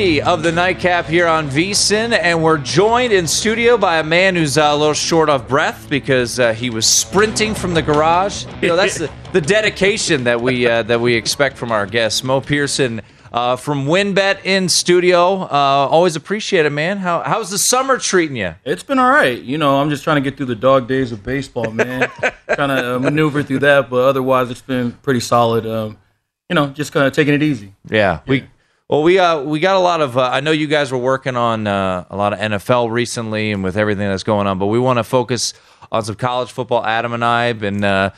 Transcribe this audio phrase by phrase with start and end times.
[0.00, 4.34] Three of the nightcap here on VSIN, and we're joined in studio by a man
[4.34, 8.46] who's uh, a little short of breath because uh, he was sprinting from the garage.
[8.62, 12.24] You know, that's the, the dedication that we uh, that we expect from our guests.
[12.24, 15.42] Mo Pearson uh, from WynnBET in studio.
[15.42, 16.96] Uh, always appreciate it, man.
[16.96, 18.54] How, how's the summer treating you?
[18.64, 19.38] It's been all right.
[19.38, 22.10] You know, I'm just trying to get through the dog days of baseball, man.
[22.54, 25.66] trying to uh, maneuver through that, but otherwise, it's been pretty solid.
[25.66, 25.98] Um,
[26.48, 27.74] you know, just kind of taking it easy.
[27.86, 28.46] Yeah, we
[28.90, 31.36] well we uh we got a lot of uh, I know you guys were working
[31.36, 34.78] on uh, a lot of NFL recently and with everything that's going on, but we
[34.78, 35.54] want to focus
[35.92, 36.84] on some college football.
[36.84, 38.10] Adam and I have been uh,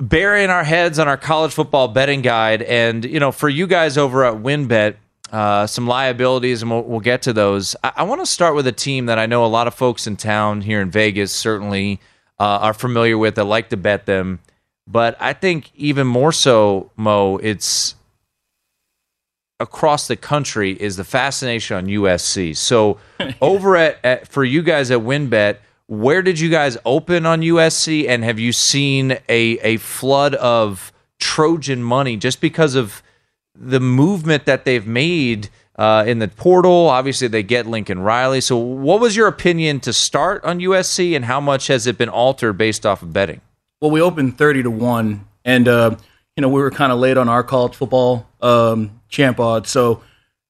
[0.00, 3.98] burying our heads on our college football betting guide, and you know for you guys
[3.98, 4.96] over at WynnBET.
[5.32, 7.74] Uh, some liabilities, and we'll, we'll get to those.
[7.82, 10.06] I, I want to start with a team that I know a lot of folks
[10.06, 11.98] in town here in Vegas certainly
[12.38, 14.38] uh, are familiar with that like to bet them.
[14.86, 17.96] But I think even more so, Mo, it's
[19.60, 22.56] across the country is the fascination on USC.
[22.56, 22.98] So
[23.40, 28.08] over at, at for you guys at WynnBET, where did you guys open on USC
[28.08, 33.02] and have you seen a a flood of Trojan money just because of
[33.54, 36.88] the movement that they've made uh, in the portal?
[36.88, 38.40] Obviously, they get Lincoln Riley.
[38.40, 42.08] So, what was your opinion to start on USC, and how much has it been
[42.08, 43.40] altered based off of betting?
[43.80, 45.96] Well, we opened 30 to 1, and, uh,
[46.36, 49.70] you know, we were kind of late on our college football um, champ odds.
[49.70, 50.02] So,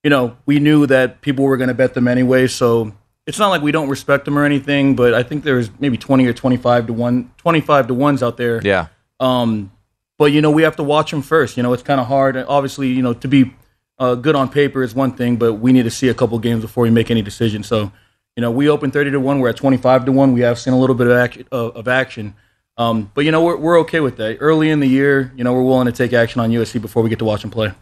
[0.03, 2.47] you know, we knew that people were going to bet them anyway.
[2.47, 2.93] So,
[3.27, 6.27] it's not like we don't respect them or anything, but I think there's maybe 20
[6.27, 8.61] or 25 to 1, 25 to 1s out there.
[8.63, 8.89] Yeah.
[9.19, 9.73] Um,
[10.19, 11.57] but you know, we have to watch them first.
[11.57, 12.37] You know, it's kind of hard.
[12.37, 13.53] Obviously, you know, to be
[13.99, 16.63] uh, good on paper is one thing, but we need to see a couple games
[16.63, 17.63] before we make any decision.
[17.63, 17.91] So,
[18.37, 19.41] you know, we open thirty to one.
[19.41, 20.33] We're at twenty five to one.
[20.33, 22.35] We have seen a little bit of, act- uh, of action,
[22.77, 24.39] um, but you know, we're we're okay with that.
[24.41, 27.09] Early in the year, you know, we're willing to take action on USC before we
[27.09, 27.73] get to watch them play.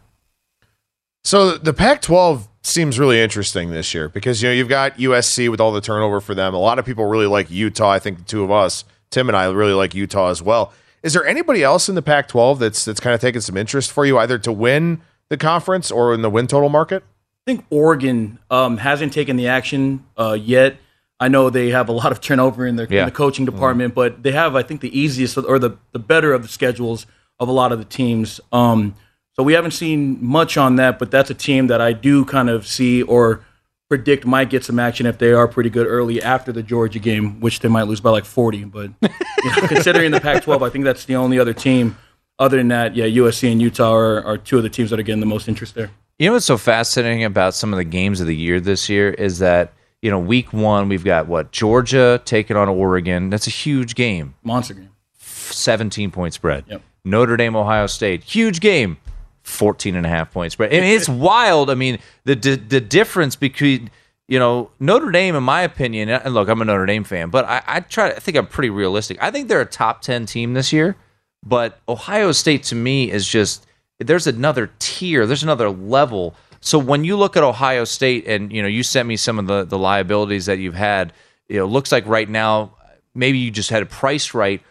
[1.24, 5.60] So the Pac-12 seems really interesting this year because you know you've got USC with
[5.60, 6.52] all the turnover for them.
[6.54, 7.90] A lot of people really like Utah.
[7.90, 10.72] I think the two of us, Tim and I, really like Utah as well.
[11.02, 14.04] Is there anybody else in the Pac-12 that's that's kind of taken some interest for
[14.04, 17.02] you, either to win the conference or in the win total market?
[17.46, 20.76] I think Oregon um, hasn't taken the action uh, yet.
[21.22, 23.00] I know they have a lot of turnover in, their, Yeah.
[23.02, 26.34] in the coaching department, but they have, I think, the easiest or the, the better
[26.34, 27.06] of the schedules
[27.38, 28.40] of a lot of the teams.
[28.52, 28.94] Um,
[29.34, 32.50] so we haven't seen much on that, but that's a team that I do kind
[32.50, 33.44] of see or
[33.88, 37.40] predict might get some action if they are pretty good early after the Georgia game,
[37.40, 38.64] which they might lose by like 40.
[38.64, 39.08] But you
[39.44, 41.96] know, considering the Pac-12, I think that's the only other team.
[42.38, 45.02] Other than that, yeah, USC and Utah are, are two of the teams that are
[45.04, 45.90] getting the most interest there.
[46.18, 49.10] You know what's so fascinating about some of the games of the year this year
[49.10, 49.72] is that
[50.02, 53.30] you know week one we've got what Georgia taking on Oregon.
[53.30, 54.90] That's a huge game, Monster game.
[55.18, 56.64] seventeen point spread.
[56.68, 56.82] Yep.
[57.04, 58.96] Notre Dame Ohio State, huge game,
[59.42, 60.72] 14 and a half point spread.
[60.72, 61.70] I mean, it's wild.
[61.70, 63.90] I mean, the, the the difference between
[64.28, 67.44] you know Notre Dame, in my opinion, and look, I'm a Notre Dame fan, but
[67.44, 68.10] I, I try.
[68.10, 69.18] To I think I'm pretty realistic.
[69.20, 70.96] I think they're a top ten team this year,
[71.44, 73.66] but Ohio State to me is just
[73.98, 76.34] there's another tier, there's another level.
[76.62, 79.46] So when you look at Ohio State, and you know, you sent me some of
[79.46, 81.12] the the liabilities that you've had.
[81.48, 82.76] You know, looks like right now
[83.14, 84.62] maybe you just had a price right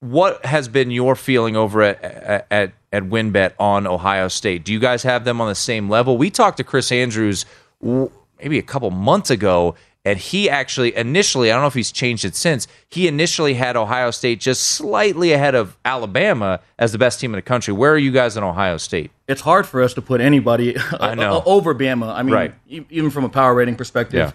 [0.00, 4.64] what has been your feeling over at at at WynnBET on Ohio State?
[4.64, 6.16] Do you guys have them on the same level?
[6.16, 7.44] We talked to Chris Andrews
[7.82, 9.74] maybe a couple months ago,
[10.10, 13.76] and he actually initially, I don't know if he's changed it since, he initially had
[13.76, 17.72] Ohio State just slightly ahead of Alabama as the best team in the country.
[17.74, 19.10] Where are you guys in Ohio State?
[19.26, 21.42] It's hard for us to put anybody I know.
[21.46, 22.14] over Bama.
[22.14, 22.54] I mean, Right.
[22.68, 24.32] even from a power rating perspective, Yeah.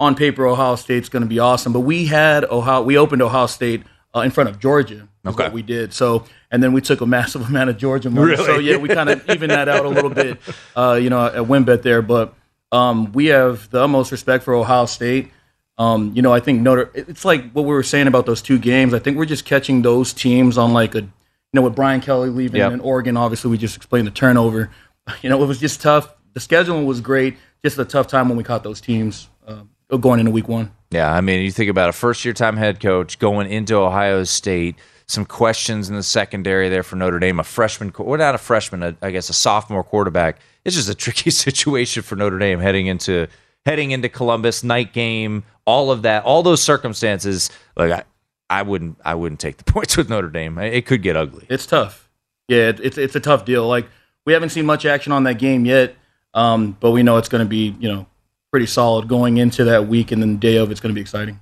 [0.00, 1.72] on paper, Ohio State's going to be awesome.
[1.72, 3.82] But we had Ohio, we opened Ohio State
[4.14, 5.08] uh, in front of Georgia.
[5.24, 5.44] Is Okay.
[5.44, 5.94] what we did.
[5.94, 8.32] So, and then we took a massive amount of Georgia money.
[8.32, 8.44] Really?
[8.44, 10.38] So yeah, we kind of evened that out a little bit,
[10.76, 12.02] uh, you know, at WynnBET there.
[12.02, 12.34] But
[12.72, 15.30] um, we have the utmost respect for Ohio State.
[15.78, 16.90] Um, you know, I think Notre.
[16.94, 18.92] It's like what we were saying about those two games.
[18.94, 21.10] I think we're just catching those teams on like a, you
[21.52, 22.72] know, with Brian Kelly leaving Yep.
[22.72, 23.16] in Oregon.
[23.16, 24.70] Obviously, we just explained the turnover.
[25.20, 26.14] You know, it was just tough.
[26.34, 27.36] The scheduling was great.
[27.64, 29.64] Just a tough time when we caught those teams uh,
[29.96, 30.70] going into week one.
[30.92, 34.22] Yeah, I mean, you think about a first year time head coach going into Ohio
[34.22, 34.76] State,
[35.08, 38.84] some questions in the secondary there for Notre Dame, a freshman, well, not a freshman,
[38.84, 40.38] a, I guess a sophomore quarterback.
[40.64, 43.28] It's just a tricky situation for Notre Dame heading into
[43.64, 47.50] heading into Columbus, night game, all of that, all those circumstances.
[47.76, 48.04] Like I,
[48.50, 50.58] I wouldn't, I wouldn't take the points with Notre Dame.
[50.58, 51.46] It could get ugly.
[51.48, 52.08] It's tough.
[52.48, 53.66] Yeah, it, it's it's a tough deal.
[53.66, 53.86] Like
[54.26, 55.94] we haven't seen much action on that game yet,
[56.34, 58.06] um, but we know it's going to be you know
[58.50, 61.00] pretty solid going into that week, and then the day of it's going to be
[61.00, 61.40] exciting.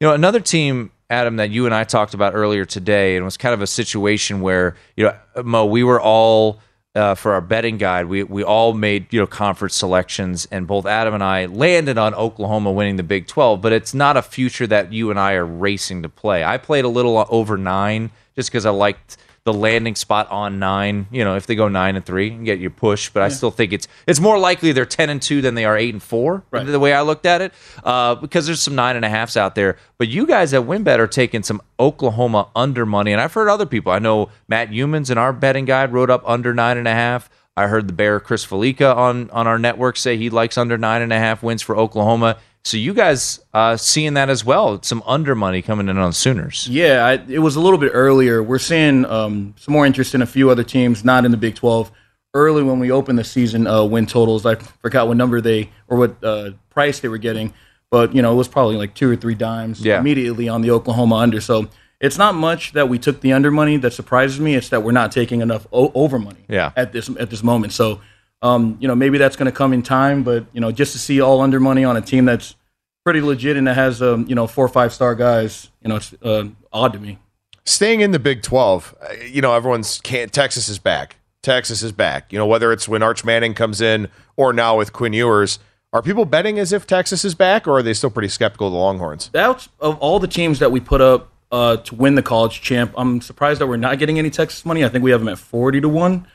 [0.00, 3.24] You know, another team, Adam, that you and I talked about earlier today, and it
[3.24, 6.60] was kind of a situation where, you know, Mo, we were all
[6.94, 10.84] uh, for our betting guide, we we all made you know conference selections, and both
[10.84, 13.62] Adam and I landed on Oklahoma winning the Big Twelve.
[13.62, 16.44] But it's not a future that you and I are racing to play.
[16.44, 21.06] I played a little over nine just because I liked the landing spot on nine.
[21.10, 23.10] You know, if they go nine and three, and get your push.
[23.10, 25.76] But I still think it's it's more likely they're ten and two than they are
[25.76, 26.44] eight and four.
[26.50, 26.66] Right.
[26.66, 27.52] The way I looked at it,
[27.84, 29.78] uh, because there's some nine and a halfs out there.
[29.98, 33.66] But you guys at WynnBET are taking some Oklahoma under money, and I've heard other
[33.66, 33.92] people.
[33.92, 37.28] I know Matt Youmans in our betting guide wrote up under nine and a half.
[37.56, 41.02] I heard the Bear Chris Fallica on on our network say he likes under nine
[41.02, 42.38] and a half wins for Oklahoma.
[42.64, 44.80] So you guys uh, seeing that as well?
[44.82, 46.68] Some under money coming in on Sooners.
[46.68, 48.40] Yeah, I, it was a little bit earlier.
[48.42, 51.56] We're seeing um, some more interest in a few other teams, not in the Big
[51.56, 51.90] 12.
[52.34, 55.98] Early when we opened the season, uh, win totals, I forgot what number they or
[55.98, 57.52] what uh, price they were getting,
[57.90, 59.98] but you know it was probably like two or three dimes Yeah.
[60.00, 61.42] immediately on the Oklahoma under.
[61.42, 61.68] So
[62.00, 64.54] it's not much that we took the under money that surprises me.
[64.54, 66.70] It's that we're not taking enough o- over money Yeah.
[66.74, 67.74] at this at this moment.
[67.74, 68.00] So
[68.42, 70.98] um, you know maybe that's going to come in time, but you know just to
[70.98, 72.56] see all under money on a team that's
[73.04, 75.96] pretty legit and that has um, you know four or five star guys, you know
[75.96, 77.18] it's uh, odd to me.
[77.64, 80.32] Staying in the Big 12, uh, you know, everyone's can't.
[80.32, 81.16] Texas is back.
[81.42, 82.32] Texas is back.
[82.32, 85.60] You know, whether it's when Arch Manning comes in or now with Quinn Ewers,
[85.92, 88.72] are people betting as if Texas is back, or are they still pretty skeptical of
[88.72, 89.28] the Longhorns?
[89.32, 92.92] That's of all the teams that we put up uh, to win the college champ.
[92.96, 94.84] I'm surprised that we're not getting any Texas money.
[94.84, 96.26] I think we have them at forty to one.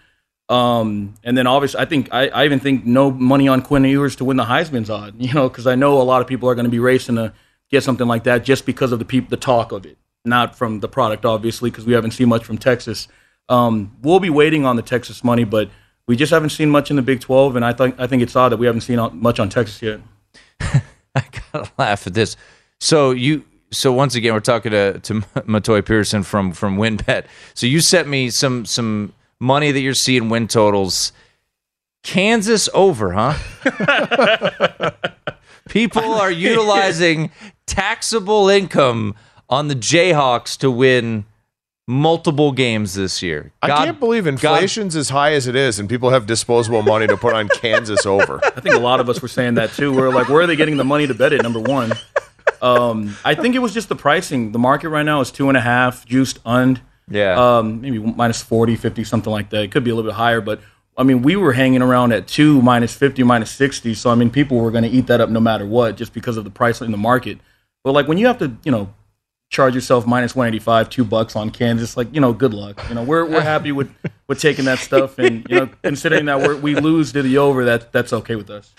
[0.50, 4.16] Um, and then obviously, I think I, I even think no money on Quinn Ewers
[4.18, 5.16] to win the Heisman's odd.
[5.20, 7.34] You know, because I know a lot of people are going to be racing to
[7.70, 10.80] get something like that just because of the peop- the talk of it, not from
[10.80, 13.08] the product, obviously, because we haven't seen much from Texas.
[13.50, 15.70] Um, we'll be waiting on the Texas money, but
[16.08, 18.36] we just haven't seen much in the Big Twelve, and I think I think it's
[18.36, 20.00] odd that we haven't seen much on Texas yet.
[20.62, 22.38] I gotta laugh at this.
[22.80, 25.14] So you, so once again, we're talking to to
[25.46, 27.26] Motoi Pearson from from WynnBET.
[27.54, 31.12] So you sent me some some money that you're seeing win totals.
[32.04, 34.92] Kansas over, huh?
[35.70, 37.32] People are utilizing
[37.66, 39.16] taxable income
[39.50, 41.26] on the Jayhawks to win
[41.88, 43.52] multiple games this year.
[43.62, 47.18] I can't believe inflation's as high as it is, and people have disposable money to
[47.18, 48.40] put on Kansas over.
[48.56, 49.94] I think a lot of us were saying that too.
[49.94, 51.42] We're like, where are they getting the money to bet it?
[51.42, 51.94] Number one,
[52.62, 54.52] um, I think it was just the pricing.
[54.52, 56.82] The market right now is two and a half, juiced und.
[57.10, 57.58] Yeah.
[57.58, 59.64] Um, maybe minus 40, 50, something like that.
[59.64, 60.60] It could be a little bit higher, but
[60.98, 63.94] I mean, we were hanging around at two, minus 50, minus 60.
[63.94, 66.38] So, I mean, people were going to eat that up no matter what just because
[66.38, 67.38] of the price in the market.
[67.84, 68.94] But like when you have to, you know,
[69.50, 72.84] charge yourself minus 185, two bucks on Kansas, like, you know, good luck.
[72.90, 73.90] You know, we're, we're happy with,
[74.28, 75.20] with taking that stuff.
[75.20, 78.50] And, you know, considering that we're, we lose to the over, that, that's okay with
[78.50, 78.74] us.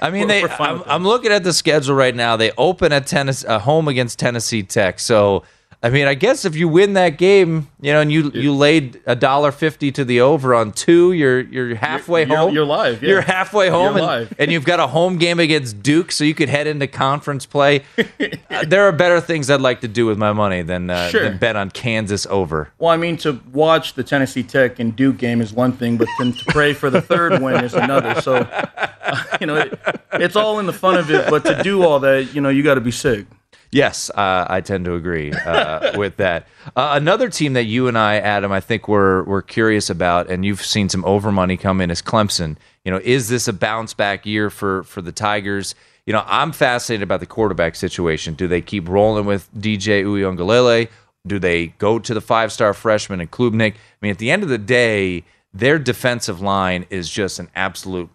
[0.00, 0.42] I mean, We're- they.
[0.42, 0.82] we're I'm.
[0.86, 2.36] I'm looking at the schedule right now.
[2.36, 5.00] They open at Tennessee, uh, home against Tennessee Tech.
[5.00, 5.42] So,
[5.84, 9.00] I mean, I guess if you win that game, you know, and you you laid
[9.04, 12.54] a dollar fifty to the over on two, you're you're halfway You're- home.
[12.54, 13.08] you're live, yeah.
[13.08, 14.34] You're halfway home, You're and, live.
[14.38, 17.82] and you've got a home game against Duke, so you could head into conference play.
[18.52, 21.22] Uh, there are better things I'd like to do with my money than uh, Sure.
[21.22, 22.68] than bet on Kansas over.
[22.78, 26.06] Well, I mean, to watch the Tennessee Tech and Duke game is one thing, but
[26.18, 28.20] then to pray for the third win is another.
[28.20, 29.80] So, uh, you know, it,
[30.12, 31.30] it's all in the fun of it.
[31.30, 33.24] But to do all that, you know, you got to be sick.
[33.72, 36.46] Yes, uh, I tend to agree uh, with that.
[36.76, 40.44] Uh, another team that you and I, Adam, I think we're we're curious about, and
[40.44, 42.56] you've seen some over money come in is Clemson.
[42.84, 45.74] You know, is this a bounce back year for for the Tigers?
[46.04, 48.34] You know, I'm fascinated about the quarterback situation.
[48.34, 50.88] Do they keep rolling with DJ Uiagalelei?
[51.26, 53.72] Do they go to the five star freshman and Klubnik?
[53.72, 55.24] I mean, at the end of the day,
[55.54, 58.10] their defensive line is just an absolute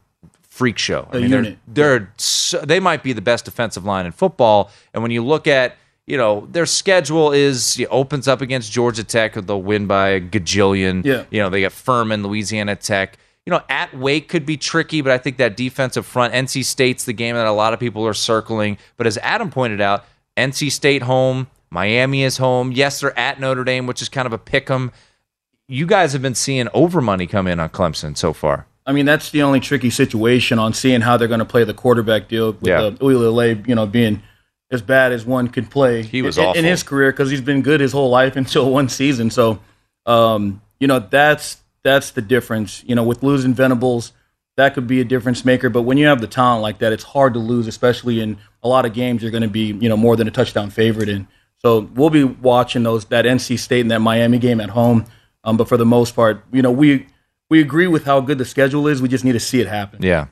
[0.58, 1.08] freak show.
[1.12, 1.58] I mean, unit.
[1.68, 4.72] they're, they're so, they might be the best defensive line in football.
[4.94, 5.76] And when you look at
[6.08, 10.22] you know their schedule is it opens up against Georgia Tech, they'll win by a
[10.22, 11.06] gajillion.
[11.06, 11.26] Yeah.
[11.30, 13.18] You know they got Furman, Louisiana Tech.
[13.46, 17.06] You know at Wake could be tricky, but I think that defensive front, NC State's
[17.06, 18.78] the game that a lot of people are circling.
[18.98, 22.72] But as Adam pointed out, NC State home, Miami is home.
[22.72, 24.92] Yes, they're at Notre Dame, which is kind of a pick 'em.
[25.68, 28.66] You guys have been seeing over money come in on Clemson so far.
[28.88, 31.74] I mean, that's the only tricky situation on seeing how they're going to play the
[31.74, 32.84] quarterback deal with Yeah.
[32.84, 34.24] uh, Uiagalelei, you know, being
[34.72, 36.04] as bad as one could play.
[36.04, 38.88] He was in, in his career because he's been good his whole life until one
[38.90, 39.30] season.
[39.30, 39.60] So,
[40.06, 42.84] um, you know, that's that's the difference.
[42.88, 44.14] You know, with losing Venables,
[44.56, 45.70] that could be a difference maker.
[45.70, 48.68] But when you have the talent like that, it's hard to lose, especially in a
[48.70, 49.22] lot of games.
[49.22, 51.28] You're going to be, you know, more than a touchdown favorite in.
[51.60, 55.06] So we'll be watching those that NC State and that Miami game at home.
[55.44, 57.08] Um, but for the most part, you know, we
[57.50, 59.02] we agree with how good the schedule is.
[59.02, 60.02] We just need to see it happen.
[60.02, 60.28] Yeah.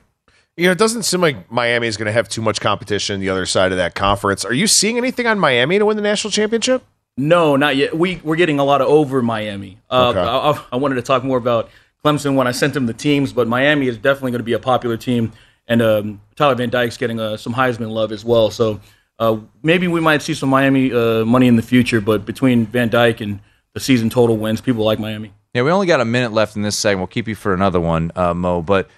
[0.56, 3.28] You know, it doesn't seem like Miami is going to have too much competition the
[3.28, 4.44] other side of that conference.
[4.44, 6.82] Are you seeing anything on Miami to win the national championship?
[7.18, 7.96] No, not yet.
[7.96, 9.78] We we're getting a lot of over Miami.
[9.90, 10.20] Uh, Okay.
[10.20, 11.70] I, I- I wanted to talk more about
[12.04, 14.58] Clemson when I sent them the teams, but Miami is definitely going to be a
[14.58, 15.32] popular team,
[15.66, 18.50] and um, Tyler Van Dyke's getting uh, some Heisman love as well.
[18.50, 18.80] So
[19.18, 22.00] uh, maybe we might see some Miami uh, money in the future.
[22.00, 23.40] But between Van Dyke and
[23.72, 25.32] the season total wins, people like Miami.
[25.56, 27.00] Yeah, we only got a minute left in this segment.
[27.00, 28.60] We'll keep you for another one, uh, Mo.
[28.60, 28.90] But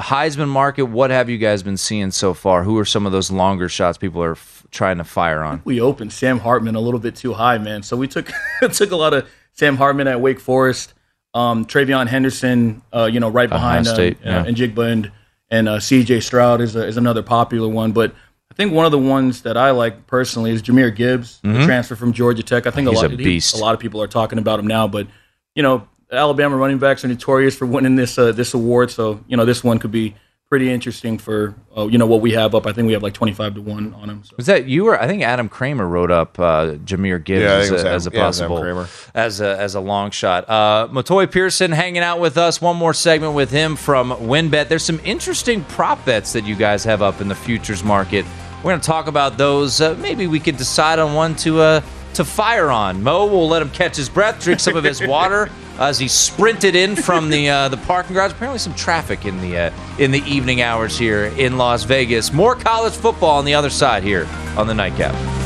[0.00, 2.62] Heisman market, what have you guys been seeing so far?
[2.62, 5.60] Who are some of those longer shots people are f- trying to fire on?
[5.66, 7.82] we opened Sam Hartman a little bit too high, man.
[7.82, 8.30] So we took
[8.72, 10.94] took a lot of Sam Hartman at Wake Forest,
[11.34, 14.44] um, TreVeyon Henderson, uh, you know, right behind uh, State, uh, yeah.
[14.46, 15.12] and Njigba and,
[15.50, 16.20] and uh, C.J.
[16.20, 17.92] Stroud is a, is another popular one.
[17.92, 18.14] But
[18.50, 21.94] I think one of the ones that I like personally is Jahmyr Gibbs, the transfer
[21.94, 22.66] from Georgia Tech.
[22.66, 23.18] I think Mm-hmm.
[23.18, 25.06] He's a a lot he- a lot of people are talking about him now, but
[25.54, 28.90] you know, Alabama running backs are notorious for winning this uh, this award.
[28.90, 30.14] So you know, this one could be
[30.48, 32.66] pretty interesting for uh, you know what we have up.
[32.66, 34.22] I think we have like twenty five to one on him.
[34.24, 34.34] So.
[34.36, 37.68] Was that you or I think Adam Kramer wrote up uh, Jahmyr Gibbs Yeah, as,
[37.68, 38.88] think it was a, Adam- as a yeah, it was Adam possible Kramer.
[39.14, 40.48] as a as a long shot.
[40.48, 42.60] Uh, Motoi Pearson hanging out with us.
[42.60, 44.68] One more segment with him from WynnBET.
[44.68, 48.24] There's some interesting prop bets that you guys have up in the futures market.
[48.58, 49.80] We're going to talk about those.
[49.80, 51.80] Uh, maybe we could decide on one to uh,
[52.16, 53.02] to fire on.
[53.02, 56.74] Mo will let him catch his breath, drink some of his water as he sprinted
[56.74, 58.32] in from the uh, the parking garage.
[58.32, 62.32] Apparently, some traffic in the uh, in the evening hours here in Las Vegas.
[62.32, 65.45] More college football on the other side here on the nightcap.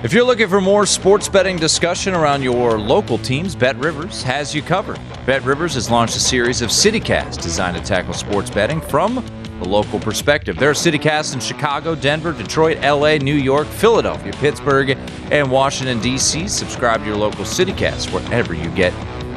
[0.00, 4.62] If you're looking for more sports betting discussion around your local teams, BetRivers has you
[4.62, 4.94] covered.
[5.26, 9.98] BetRivers has launched a series of CityCasts designed to tackle sports betting from the local
[9.98, 10.56] perspective.
[10.56, 14.90] There are CityCasts in Chicago, Denver, Detroit, LA, New York, Philadelphia, Pittsburgh,
[15.32, 16.46] and Washington, D.C.
[16.46, 18.92] Subscribe to your local CityCast wherever you get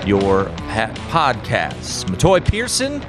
[0.05, 0.45] your
[1.09, 2.05] podcasts.
[2.05, 3.01] Motoi Pearson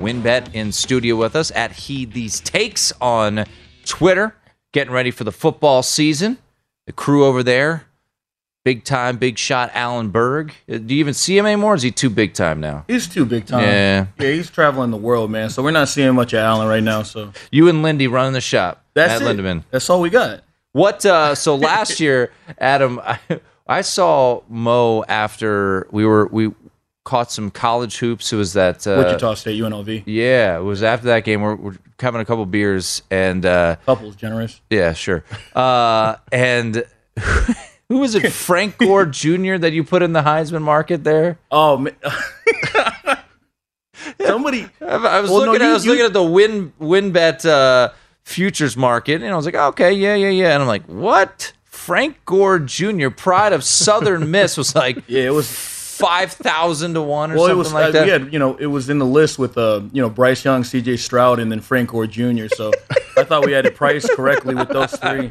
[0.00, 3.44] WynnBET in studio with us at Heed These Takes on
[3.84, 4.34] Twitter,
[4.72, 6.38] getting ready for the football season.
[6.86, 7.84] The crew over there,
[8.64, 10.52] big time, big shot Alan Berg.
[10.70, 11.72] Uh, Do you even see him anymore?
[11.72, 12.84] Or is he too big time now?
[12.88, 13.62] He's too big time.
[13.62, 14.06] Yeah.
[14.18, 15.48] yeah, he's traveling the world, man.
[15.50, 17.02] So we're not seeing much of Allen right now.
[17.02, 19.36] So You and Lindy running the shop that's at it.
[19.36, 19.64] Lindemann.
[19.70, 20.42] That's all we got.
[20.72, 21.04] What?
[21.06, 23.18] Uh, so last year, Adam, I,
[23.66, 26.52] I saw Mo after we were we
[27.04, 28.32] caught some college hoops.
[28.32, 30.02] It was that uh, Wichita State, UNLV.
[30.06, 31.40] Yeah, it was after that game.
[31.42, 34.60] We're, we're having a couple beers and uh, Couples generous.
[34.70, 35.22] yeah, sure.
[35.54, 36.84] Uh, and
[37.88, 38.30] who was it?
[38.32, 39.56] Frank Gore Jr.
[39.58, 41.38] that you put in the Heisman market there.
[41.50, 41.94] Oh man.
[44.20, 44.66] Somebody.
[44.80, 45.62] I, was Well, no, looking.
[45.62, 47.90] at, you- I was you- looking at the win win bet uh,
[48.24, 50.52] futures market, and I was like, okay, yeah, yeah, yeah.
[50.54, 51.52] And I'm like, what?
[51.64, 55.46] Frank Gore Jr., pride of Southern Miss, was like Yeah, it was.
[55.98, 57.72] Five thousand to one or Well, something was.
[57.72, 58.04] like uh, that.
[58.04, 60.64] We had, you know, it was in the list with, uh, you know, Bryce Young,
[60.64, 60.96] C.J.
[60.98, 62.46] Stroud, and then Frank Gore Jr.
[62.48, 62.72] So
[63.16, 65.30] I thought we had it priced correctly with those three.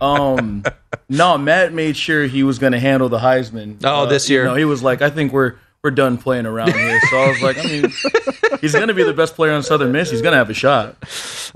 [0.00, 0.64] Um,
[1.08, 3.76] no, Matt made sure he was going to handle the Heisman.
[3.84, 4.44] Oh, Uh, this you year.
[4.44, 5.54] know, he was like, I think we're
[5.84, 7.00] we're done playing around here.
[7.10, 7.92] So I was like, I mean,
[8.60, 10.12] he's going to be the best player on Southern Miss.
[10.12, 10.96] He's going to have a shot.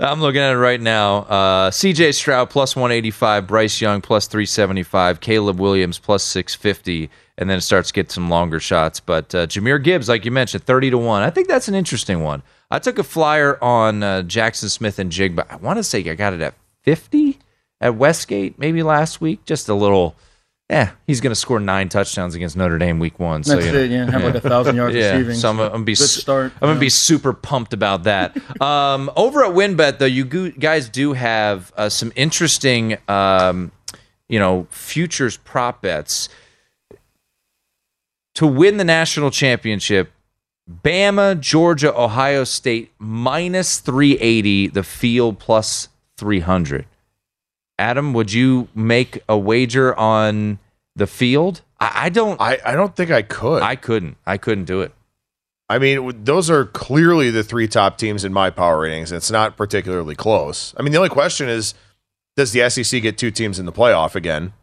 [0.01, 1.19] I'm looking at it right now.
[1.19, 2.11] Uh, C.J.
[2.11, 7.89] Stroud plus 185, Bryce Young plus 375, Caleb Williams plus 650, and then it starts
[7.89, 8.99] to get some longer shots.
[8.99, 11.21] But uh, Jahmyr Gibbs, like you mentioned, 30 to one.
[11.21, 12.43] I think that's an interesting one.
[12.71, 15.99] I took a flyer on uh, Jackson Smith and Jig, but I want to say
[16.09, 17.37] I got it at 50
[17.79, 19.45] at Westgate maybe last week.
[19.45, 20.15] Just a little.
[20.69, 23.41] Yeah, he's going to score nine touchdowns against Notre Dame week one.
[23.45, 23.79] So That's you know.
[23.79, 23.89] it.
[23.91, 25.35] Yeah, have like a thousand yards Yeah, receiving.
[25.35, 26.51] so I'm, I'm gonna be su- start.
[26.61, 28.35] I'm gonna be super pumped about that.
[28.61, 33.71] um, over at WynnBET, though, you go- guys do have uh, some interesting, um,
[34.27, 36.27] you know, futures prop bets
[38.37, 40.11] to win the national championship.
[40.69, 46.85] Bama, Georgia, Ohio State minus 380, the field plus 300.
[47.79, 50.59] Adam, would you make a wager on
[50.95, 51.61] the field?
[51.79, 52.39] I, I don't.
[52.39, 53.63] I, I don't think I could.
[53.63, 54.17] I couldn't.
[54.27, 54.93] I couldn't do it.
[55.67, 59.11] I mean, those are clearly the three top teams in my power ratings.
[59.11, 60.75] It's not particularly close.
[60.77, 61.73] I mean, the only question is
[62.35, 64.53] does the SEC get two teams in the playoff again?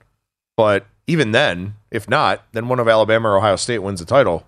[0.57, 4.45] But even then, if not, then one of Alabama or Ohio State wins the title,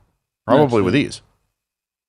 [0.46, 1.22] probably with ease.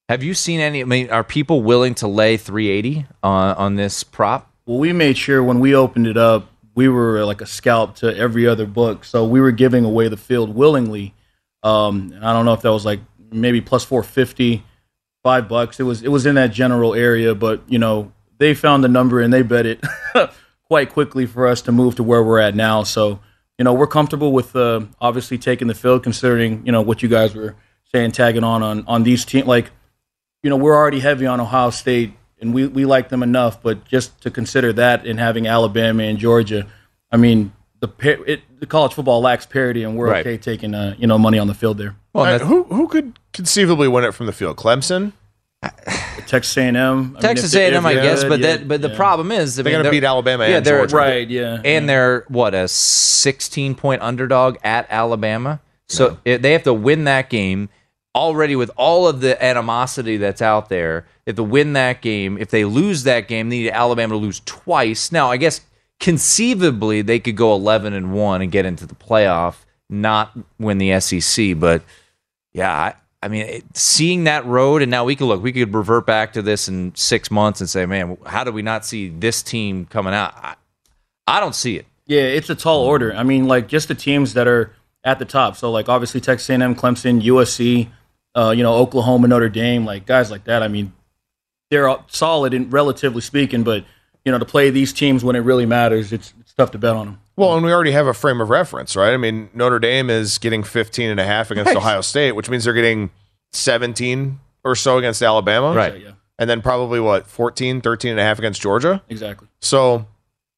[0.09, 0.81] Have you seen any?
[0.81, 4.51] I mean, are people willing to lay 380 on on this prop?
[4.65, 8.17] Well, we made sure when we opened it up, we were like a scalp to
[8.17, 9.05] every other book.
[9.05, 11.13] So we were giving away the field willingly.
[11.61, 14.63] Um, and I don't know if that was like maybe plus 450,
[15.23, 15.79] five bucks.
[15.79, 19.21] It was it was in that general area, but you know they found the number
[19.21, 19.83] and they bet it
[20.63, 22.83] quite quickly for us to move to where we're at now.
[22.83, 23.19] So
[23.57, 27.09] you know we're comfortable with uh, obviously taking the field, considering you know what you
[27.09, 27.55] guys were
[27.93, 29.47] saying, tagging on on on these teams.
[29.47, 29.71] Like
[30.43, 33.61] you know, we're already heavy on Ohio State, and we, we like them enough.
[33.61, 36.67] But just to consider that and having Alabama and Georgia,
[37.11, 40.25] I mean, the par- it, the college football lacks parity, and we're Right.
[40.25, 41.95] okay taking uh, you know money on the field there.
[42.13, 44.57] Well, that- who who could conceivably win it from the field?
[44.57, 45.13] Clemson?
[46.25, 48.67] Texas A&M, I mean, Texas if A&M, I if they guess, could, but yeah, that
[48.67, 48.95] but the yeah.
[48.95, 50.95] problem is, I They're gonna beat Alabama Yeah, and they're Georgia.
[50.95, 55.61] right, yeah, and they're what a 16 point underdog at Alabama.
[55.89, 57.69] So it, they have to win that game
[58.13, 61.05] already with all of the animosity that's out there.
[61.25, 64.41] If they win that game, if they lose that game, they need Alabama to lose
[64.45, 65.11] twice.
[65.11, 65.61] Now, I guess
[65.99, 69.57] conceivably they could go 11 and 1 and get into the playoff,
[69.89, 71.83] not win the SEC, but
[72.53, 75.73] yeah, I, I mean, it, seeing that road, and now we could look, we could
[75.73, 79.09] revert back to this in six months and say, man, how did we not see
[79.09, 80.33] this team coming out?
[80.35, 80.55] I,
[81.25, 81.85] I don't see it.
[82.05, 83.13] Yeah, it's a tall order.
[83.13, 84.71] I mean, like just the teams that are
[85.03, 85.55] at the top.
[85.57, 87.89] So like obviously Texas A&M, Clemson, USC,
[88.35, 90.63] uh, you know Oklahoma, Notre Dame, like guys like that.
[90.63, 90.93] I mean,
[91.69, 93.83] they're solid and relatively speaking, but
[94.23, 96.95] you know to play these teams when it really matters, it's, it's tough to bet
[96.95, 97.21] on them.
[97.37, 99.13] Well, and we already have a frame of reference, right?
[99.13, 102.63] I mean, Notre Dame is getting 15 and a half against Ohio State, which means
[102.65, 103.11] they're getting
[103.53, 105.73] 17 or so against Alabama.
[105.73, 106.01] Right.
[106.01, 109.01] yeah, And then probably what, 14, 13 and a half against Georgia?
[109.07, 109.47] exactly.
[109.61, 110.07] So,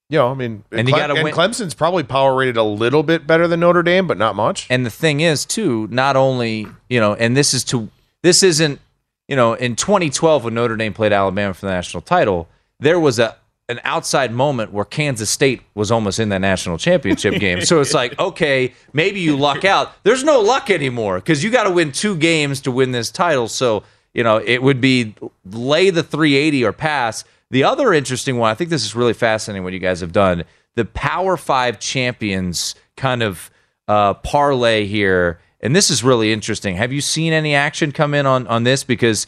[0.09, 3.03] you know, I mean, And you gotta and win- Clemson's probably power rated a little
[3.03, 4.65] bit better than Notre Dame, but not much.
[4.69, 7.89] And the thing is, too, not only you know, and this is to
[8.23, 8.79] this isn't
[9.27, 12.47] you know, in 2012 when Notre Dame played Alabama for the national title,
[12.79, 13.35] there was a
[13.69, 17.61] an outside moment where Kansas State was almost in that national championship game.
[17.61, 19.93] So it's like, okay, maybe you luck out.
[20.03, 23.47] There's no luck anymore because you got to win two games to win this title.
[23.47, 27.23] So you know, it would be lay the 380 or pass.
[27.51, 30.43] The other interesting one, I think this is really fascinating what you guys have done.
[30.75, 33.49] The Power Five champions kind of
[33.87, 36.75] uh, parlay here, and this is really interesting.
[36.75, 38.83] Have you seen any action come in on on this?
[38.83, 39.25] Because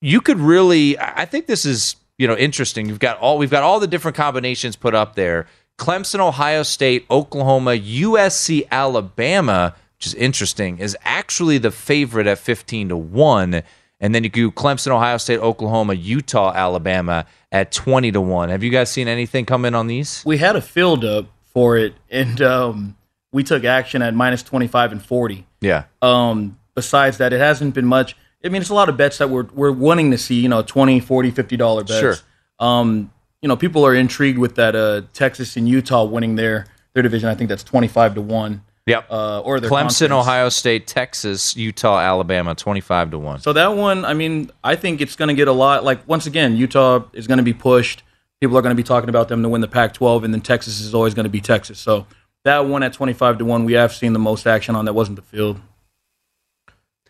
[0.00, 2.88] you could really, I I think this is you know interesting.
[2.88, 5.46] You've got all we've got all the different combinations put up there.
[5.78, 12.90] Clemson, Ohio State, Oklahoma, USC, Alabama, which is interesting, is actually the favorite at 15
[12.90, 13.62] to 1.
[14.00, 18.48] And then you do Clemson, Ohio State, Oklahoma, Utah, Alabama at 20 to 1.
[18.48, 20.22] Have you guys seen anything come in on these?
[20.26, 22.96] We had a field up for it, and um,
[23.32, 25.46] we took action at minus 25 and 40.
[25.60, 25.84] Yeah.
[26.00, 28.16] Um, besides that, it hasn't been much.
[28.44, 30.62] I mean, it's a lot of bets that we're, we're wanting to see, you know,
[30.62, 31.98] 20 40 $50 bets.
[31.98, 32.16] Sure.
[32.58, 37.02] Um, you know, people are intrigued with that uh, Texas and Utah winning their, their
[37.02, 37.28] division.
[37.28, 38.62] I think that's 25 to 1.
[38.86, 39.06] Yep.
[39.10, 40.12] Uh, or their Clemson, conference.
[40.12, 43.40] Ohio State, Texas, Utah, Alabama, 25 to 1.
[43.40, 45.84] So that one, I mean, I think it's going to get a lot.
[45.84, 48.02] Like once again, Utah is going to be pushed.
[48.40, 50.80] People are going to be talking about them to win the Pac-12, and then Texas
[50.80, 51.78] is always going to be Texas.
[51.78, 52.08] So
[52.42, 54.86] that one at twenty-five to one, we have seen the most action on.
[54.86, 55.60] That wasn't the field.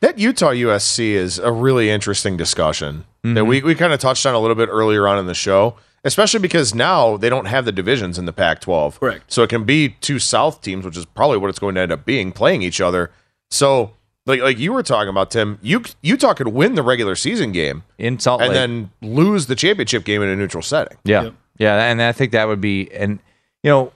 [0.03, 3.69] That Utah USC is a really interesting discussion that we, mm-hmm.
[3.69, 6.75] we kind of touched on a little bit earlier on in the show, especially because
[6.75, 8.99] now they don't have the divisions in the Pac 12.
[8.99, 9.33] Correct.
[9.33, 11.93] So it can be two South teams, which is probably what it's going to end
[11.93, 13.13] up being, playing each other.
[13.53, 13.93] So,
[14.27, 17.85] like like you were talking about, Tim, you, Utah could win the regular season game
[17.97, 18.49] In Salt Lake.
[18.49, 20.99] and then lose the championship game in a neutral setting.
[21.05, 21.23] Yeah.
[21.23, 21.35] Yep.
[21.59, 23.21] Yeah, and I think that would be and
[23.63, 23.93] you know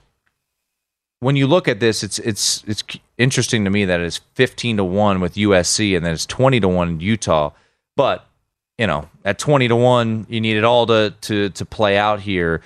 [1.20, 2.84] when you look at this it's it's it's
[3.18, 6.68] interesting to me that it's 15 to 1 with USC and then it's 20 to
[6.68, 7.50] 1 in Utah.
[7.96, 8.26] But,
[8.76, 12.20] you know, at 20 to 1 you need it all to to to play out
[12.20, 12.60] here.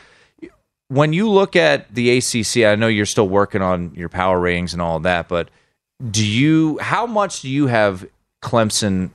[0.88, 4.72] When you look at the ACC, I know you're still working on your power ratings
[4.72, 5.48] and all that, but
[6.10, 8.06] do you how much do you have
[8.42, 9.10] Clemson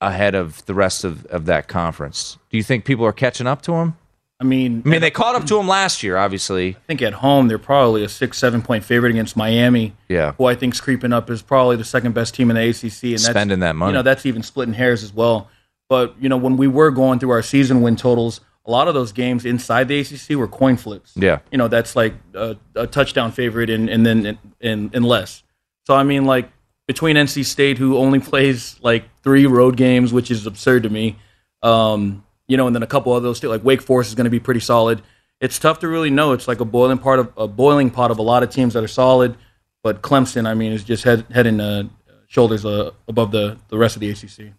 [0.00, 2.38] ahead of the rest of, of that conference?
[2.50, 3.96] Do you think people are catching up to them?
[4.40, 6.70] I mean, I mean, they caught up to him last year, obviously.
[6.76, 9.94] I think at home they're probably a six, seven point favorite against Miami.
[10.08, 10.32] Yeah.
[10.38, 13.12] who I think's creeping up is probably the second best team in the ACC, and
[13.14, 13.90] that's, Spending that money.
[13.90, 15.48] You know, that's even splitting hairs as well.
[15.88, 18.94] But you know, when we were going through our season win totals, a lot of
[18.94, 21.12] those games inside the ACC were coin flips.
[21.16, 21.40] Yeah.
[21.50, 25.42] you know, that's like a, a touchdown favorite and and then and, and less.
[25.86, 26.48] So I mean, like
[26.86, 31.16] between NC State, who only plays like three road games, which is absurd to me.
[31.62, 34.30] Um, you know, and then a couple of those, like Wake Forest is going to
[34.30, 35.02] be pretty solid.
[35.40, 36.32] It's tough to really know.
[36.32, 38.82] It's like a boiling part of a boiling pot of a lot of teams that
[38.82, 39.36] are solid,
[39.84, 41.84] but Clemson, I mean, is just head head and uh,
[42.26, 44.52] shoulders uh, above the the rest of the ACC.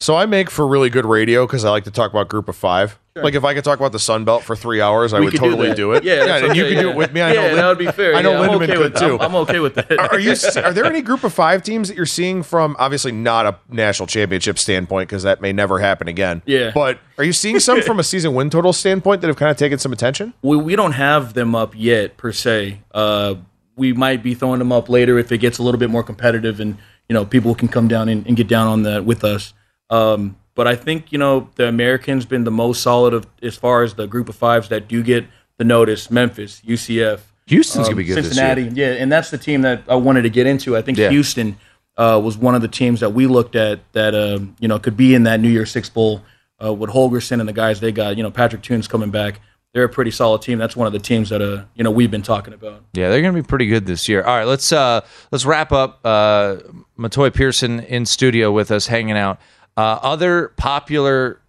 [0.00, 2.54] So I make for really good radio because I like to talk about Group of
[2.54, 2.98] Five.
[3.22, 5.34] Like if I could talk about the Sun Belt for three hours, I We would
[5.34, 6.02] could do totally do, it.
[6.04, 7.20] Yeah, that's and you okay, could do it with me.
[7.20, 8.16] I yeah, know that would be fair.
[8.16, 9.14] I know yeah, I'm Lindemann okay could with too.
[9.14, 9.92] I'm, I'm okay with that.
[10.12, 10.32] are you?
[10.64, 14.08] Are there any Group of Five teams that you're seeing from obviously not a national
[14.08, 16.42] championship standpoint because that may never happen again?
[16.44, 16.72] Yeah.
[16.74, 19.56] But are you seeing some from a season win total standpoint that have kind of
[19.56, 20.34] taken some attention?
[20.42, 22.80] we, we don't have them up yet per se.
[22.92, 23.36] Uh,
[23.76, 26.58] we might be throwing them up later if it gets a little bit more competitive
[26.58, 26.76] and
[27.08, 29.54] you know people can come down and, and get down on that with us.
[29.88, 33.82] Um, but I think you know the Americans been the most solid of as far
[33.82, 35.26] as the group of fives that do get
[35.58, 36.10] the notice.
[36.10, 38.92] Memphis, UCF, Houston's um, gonna be good Cincinnati, this year.
[38.94, 40.76] yeah, and that's the team that I wanted to get into.
[40.76, 41.10] I think Yeah.
[41.10, 41.56] Houston
[41.96, 44.96] uh, was one of the teams that we looked at that um, you know could
[44.96, 46.22] be in that New Year's Six bowl
[46.64, 48.16] uh, with Holgorsen and the guys they got.
[48.16, 49.40] You know, Patrick Tunes coming back.
[49.72, 50.58] They're a pretty solid team.
[50.58, 52.84] That's one of the teams that uh, you know we've been talking about.
[52.92, 54.22] Yeah, they're going to be pretty good this year.
[54.22, 55.00] All right, let's uh
[55.32, 56.00] let's wrap up.
[56.04, 56.56] Uh,
[56.98, 59.40] Motoi Pearson in studio with us, hanging out.
[59.76, 61.40] Uh, other popular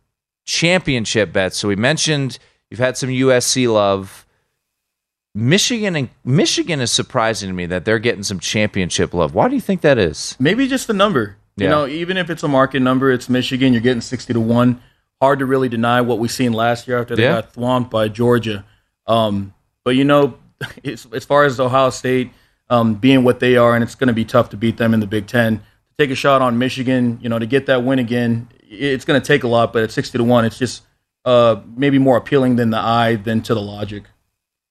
[0.45, 1.57] championship bets.
[1.57, 4.25] So we mentioned you've had some USC love.
[5.33, 9.33] Michigan and Michigan is surprising to me that they're getting some championship love.
[9.35, 10.35] Why do you think that is?
[10.39, 11.35] Maybe just the number.
[11.57, 11.63] Yeah.
[11.65, 13.73] You know, even if it's a market number, it's Michigan.
[13.73, 14.81] You're getting sixty to one.
[15.21, 17.41] Hard to really deny what we've seen last year after they Yeah.
[17.41, 18.65] got swamped by Georgia.
[19.07, 20.37] Um, but you know,
[20.85, 22.31] as far as Ohio State
[22.69, 24.99] um, being what they are, and it's going to be tough to beat them in
[25.01, 25.61] the Big Ten.
[25.97, 29.25] Take a shot on Michigan, you know, to get that win again, it's going to
[29.25, 29.71] take a lot.
[29.71, 30.83] But at sixty to one, it's just
[31.23, 34.03] uh, maybe more appealing than the eye than to the logic.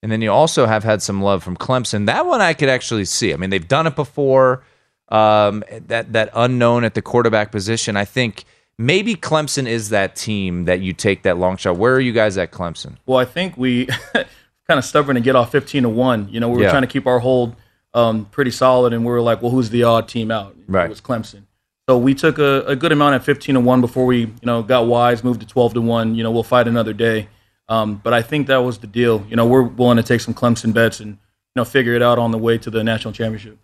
[0.03, 2.05] And then you also have had some love from Clemson.
[2.05, 3.33] That one I could actually see.
[3.33, 4.63] I mean, they've done it before.
[5.09, 7.97] Um, that that unknown at the quarterback position.
[7.97, 8.43] I think
[8.77, 11.77] maybe Clemson is that team that you take that long shot.
[11.77, 12.97] Where are you guys at Clemson?
[13.07, 14.27] Well, I think we kind
[14.69, 16.29] of stubborn to get off 15 to 1.
[16.29, 16.69] You know, we were Yeah.
[16.69, 17.55] trying to keep our hold
[17.95, 20.55] um, pretty solid, and we were like, well, who's the odd team out?
[20.67, 20.85] Right.
[20.85, 21.43] It was Clemson.
[21.87, 24.61] So we took a, a good amount at 15 to 1 before we, you know,
[24.61, 26.15] got wise, moved to 12 to 1.
[26.15, 27.29] You know, we'll fight another day.
[27.69, 29.25] Um, but I think that was the deal.
[29.29, 31.17] You know, we're willing to take some Clemson bets and, you
[31.55, 33.57] know, figure it out on the way to the national championship.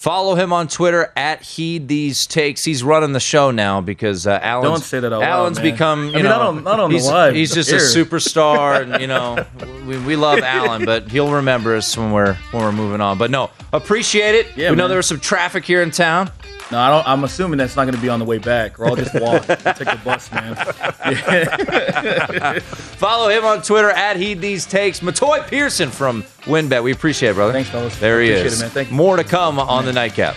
[0.00, 2.64] Follow him on Twitter at Heed These Takes.
[2.64, 5.70] He's running the show now because uh, Alan's, Don't say that out loud, Alan's man.
[5.72, 6.04] become.
[6.06, 7.76] You I mean, know, not on- not on the he's, live He's just air.
[7.76, 9.44] a superstar, and you know,
[9.86, 13.18] we, we love Alan, but he'll remember us when we're when we're moving on.
[13.18, 14.46] But no, appreciate it.
[14.56, 16.30] Yeah, we know there was some traffic here in town.
[16.72, 17.06] No, I don't.
[17.06, 19.42] I'm assuming that's not going to be on the way back, or I'll just walk.
[19.46, 20.54] Take the bus, man.
[22.60, 25.00] Follow him on Twitter at Heed These Takes.
[25.00, 26.82] Motoi Pearson from WynnBET.
[26.82, 27.52] We appreciate it, brother.
[27.52, 27.98] Thanks, fellas.
[27.98, 28.60] There he Appreciate is.
[28.60, 28.70] it, man.
[28.70, 28.96] Thank you.
[28.96, 30.36] More to come on the nightcap.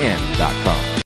[0.00, 1.02] IN.com.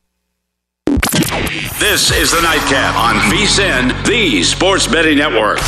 [1.79, 5.59] This is the Nightcap on VSIN, the Sports Betting Network.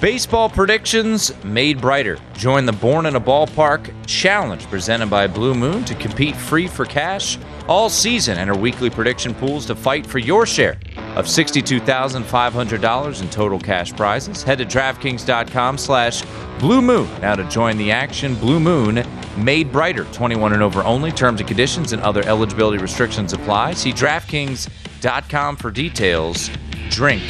[0.00, 2.18] Baseball predictions made brighter.
[2.34, 6.84] Join the Born in a Ballpark Challenge presented by Blue Moon to compete free for
[6.84, 8.38] cash all season.
[8.38, 10.78] Enter weekly prediction pools to fight for your share
[11.16, 14.44] of $62,500 in total cash prizes.
[14.44, 16.22] Head to DraftKings.com slash
[16.60, 18.36] Blue Moon now to join the action.
[18.36, 19.04] Blue Moon
[19.36, 20.04] made brighter.
[20.12, 21.10] 21 and over only.
[21.10, 23.72] Terms and conditions and other eligibility restrictions apply.
[23.72, 26.50] See DraftKings.com for details.
[26.88, 27.24] Drink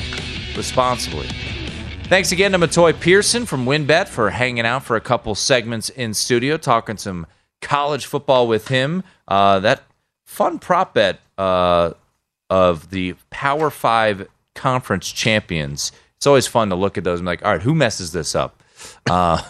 [0.55, 1.31] responsibly.
[2.09, 6.15] Thanks again to Motoi Pearson from WynnBET for hanging out for a couple segments in
[6.15, 7.27] studio, talking some
[7.61, 9.05] college football with him.
[9.29, 9.83] Uh, that
[10.25, 11.91] fun prop bet uh,
[12.49, 15.93] of the Power Five conference champions.
[16.17, 18.63] It's always fun to look at those be like, all right, who messes this up?
[19.05, 19.43] Uh,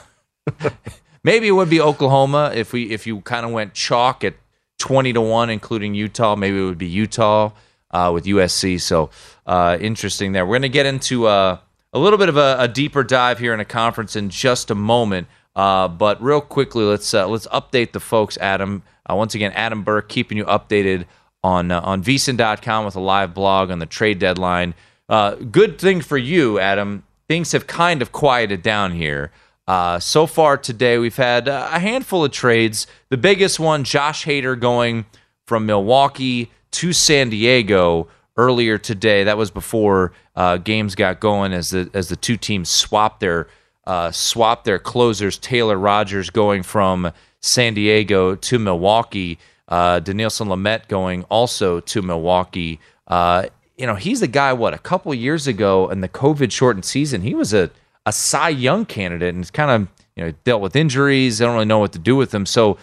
[1.22, 4.34] maybe it would be Oklahoma if we if you kind of went chalk at
[4.80, 6.34] twenty to one, including Utah.
[6.34, 7.52] Maybe it would be Utah
[7.92, 8.80] uh, with USC.
[8.80, 9.10] So
[9.46, 10.44] uh, interesting there.
[10.44, 11.58] We're to get into uh,
[11.92, 14.74] a little bit of a, a deeper dive here in a conference in just a
[14.74, 15.26] moment.
[15.56, 18.38] Uh, but real quickly, let's uh, let's update the folks.
[18.38, 21.04] Adam, uh, once again, Adam Burke keeping you updated
[21.42, 24.74] on uh, on VSiN.com with a live blog on the trade deadline.
[25.08, 27.02] Uh, good thing for you, Adam.
[27.28, 29.32] Things have kind of quieted down here.
[29.66, 32.86] Uh, so far today, we've had uh, a handful of trades.
[33.10, 35.06] The biggest one, Josh Hader going
[35.46, 39.24] from Milwaukee to San Diego earlier today.
[39.24, 43.48] That was before uh, games got going as the as the two teams swapped their
[43.86, 45.36] uh, swapped their closers.
[45.36, 49.38] Taylor Rogers going from San Diego to Milwaukee.
[49.68, 52.80] Uh, Dinelson Lamet going also to Milwaukee.
[53.06, 53.46] Uh,
[53.76, 54.52] you know, he's the guy.
[54.54, 57.70] What a couple years ago in the COVID shortened season, he was a
[58.06, 61.42] a Cy Young candidate, and it's kind of you know dealt with injuries.
[61.42, 62.46] I don't really know what to do with him.
[62.46, 62.78] So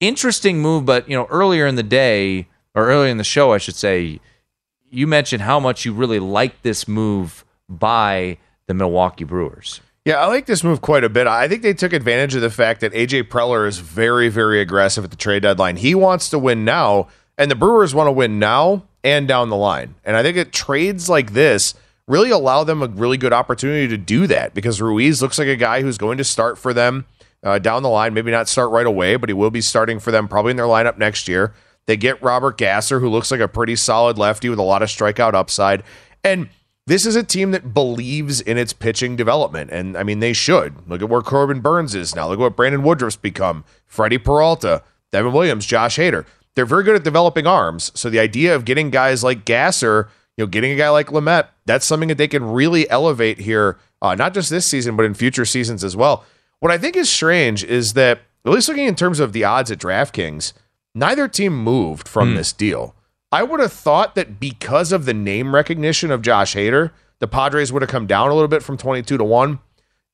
[0.00, 0.84] interesting move.
[0.84, 4.20] But you know, earlier in the day or earlier in the show, I should say,
[4.90, 9.80] you mentioned how much you really like this move by the Milwaukee Brewers.
[10.04, 11.26] Yeah, I like this move quite a bit.
[11.26, 15.04] I think they took advantage of the fact that AJ Preller is very, very aggressive
[15.04, 15.76] at the trade deadline.
[15.76, 19.56] He wants to win now, and the Brewers want to win now and down the
[19.56, 19.96] line.
[20.04, 21.74] And I think that trades like this
[22.06, 25.56] really allow them a really good opportunity to do that because Ruiz looks like a
[25.56, 27.04] guy who's going to start for them
[27.42, 28.14] uh, down the line.
[28.14, 30.66] Maybe not start right away, but he will be starting for them probably in their
[30.66, 31.52] lineup next year.
[31.88, 34.90] They get Robert Gasser, who looks like a pretty solid lefty with a lot of
[34.90, 35.82] strikeout upside.
[36.22, 36.50] And
[36.86, 39.70] this is a team that believes in its pitching development.
[39.70, 40.86] And I mean, they should.
[40.86, 42.28] Look at where Corbin Burnes is now.
[42.28, 43.64] Look at what Brandon Woodruff's become.
[43.86, 46.26] Freddie Peralta, Devin Williams, Josh Hader.
[46.54, 47.90] They're very good at developing arms.
[47.94, 51.46] So the idea of getting guys like Gasser, you know, getting a guy like Lamet,
[51.64, 55.14] that's something that they can really elevate here, uh, not just this season, but in
[55.14, 56.26] future seasons as well.
[56.60, 59.70] What I think is strange is that, at least looking in terms of the odds
[59.70, 60.52] at DraftKings,
[60.98, 62.36] neither team moved from hmm.
[62.36, 62.94] this deal.
[63.30, 67.72] I would have thought that because of the name recognition of Josh Hader, the Padres
[67.72, 69.58] would have come down a little bit from 22 to 1.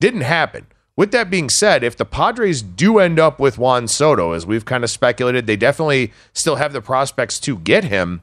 [0.01, 0.67] Didn't happen.
[0.97, 4.65] With that being said, if the Padres do end up with Juan Soto, as we've
[4.65, 8.21] kind of speculated, they definitely still have the prospects to get him.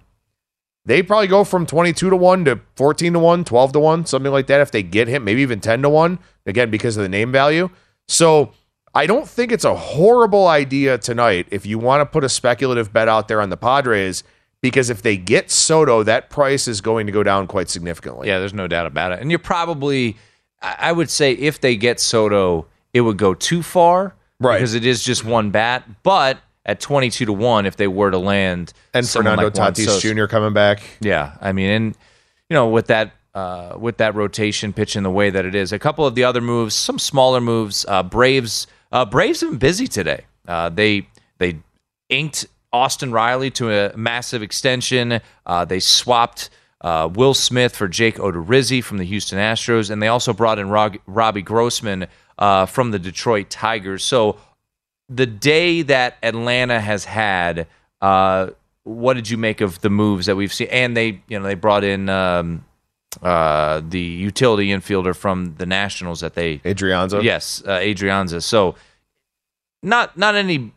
[0.85, 4.31] They probably go from 22 to 1 to 14 to 1, 12 to 1, something
[4.31, 7.09] like that if they get him, maybe even 10 to 1, again, because of the
[7.09, 7.69] name value.
[8.07, 8.51] So
[8.93, 12.91] I don't think it's a horrible idea tonight if you want to put a speculative
[12.91, 14.23] bet out there on the Padres,
[14.61, 18.27] because if they get Soto, that price is going to go down quite significantly.
[18.27, 19.19] Yeah, there's no doubt about it.
[19.21, 20.17] And you're probably,
[20.61, 24.57] I would say, if they get Soto, it would go too far, Right.
[24.57, 25.87] Because it is just one bat.
[26.01, 30.25] But at 22 to one, if they were to land, And Fernando like Tatis Jr.
[30.25, 30.81] coming back.
[30.99, 31.97] Yeah, I mean, and
[32.49, 35.79] you know, with that uh, with that rotation pitching the way that it is, a
[35.79, 37.85] couple of the other moves, some smaller moves.
[37.87, 40.25] Uh, Braves, uh, Braves have been busy today.
[40.47, 41.57] Uh, they they
[42.09, 45.21] inked Austin Riley to a massive extension.
[45.45, 46.49] Uh, they swapped.
[46.81, 50.67] Uh, Will Smith for Jake Odorizzi from the Houston Astros, and they also brought in
[51.05, 52.07] Robbie Grossman
[52.39, 54.03] from the Detroit Tigers.
[54.03, 54.39] So
[55.07, 57.67] the day that Atlanta has had,
[57.99, 60.69] what did you make of the moves that we've seen?
[60.71, 62.65] And they, you know, they brought in um,
[63.21, 67.21] uh, the utility infielder from the Nationals that they Adrianza.
[67.23, 68.41] Yes, uh, Adrianza.
[68.41, 68.75] So
[69.83, 70.71] not not any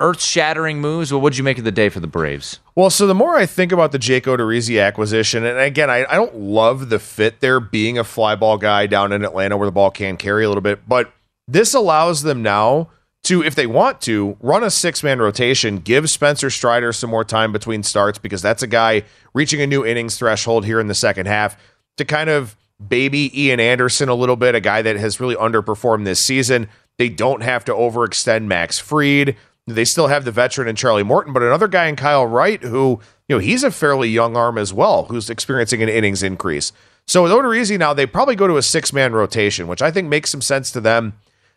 [0.00, 1.10] earth shattering moves.
[1.10, 2.58] But what did you make of the day for the Braves?
[2.74, 6.14] Well, so the more I think about the Jake Odorizzi acquisition, and again, I, I
[6.14, 9.72] don't love the fit there being a fly ball guy down in Atlanta where the
[9.72, 11.12] ball can carry a little bit, but
[11.46, 12.88] this allows them now
[13.24, 17.24] to, if they want to, run a six man rotation, give Spencer Strider some more
[17.24, 19.02] time between starts because that's a guy
[19.34, 21.56] reaching a new innings threshold here in the second half
[21.96, 26.04] to kind of baby Ian Anderson a little bit, a guy that has really underperformed
[26.04, 26.68] this season.
[26.98, 29.36] They don't have to overextend Max Fried.
[29.66, 33.00] They still have the veteran in Charlie Morton, but another guy in Kyle Wright who,
[33.28, 36.72] you know, he's a fairly young arm as well, who's experiencing an innings increase.
[37.06, 40.08] So with Odorizzi now, they probably go to a six man rotation, which I think
[40.08, 41.14] makes some sense to them.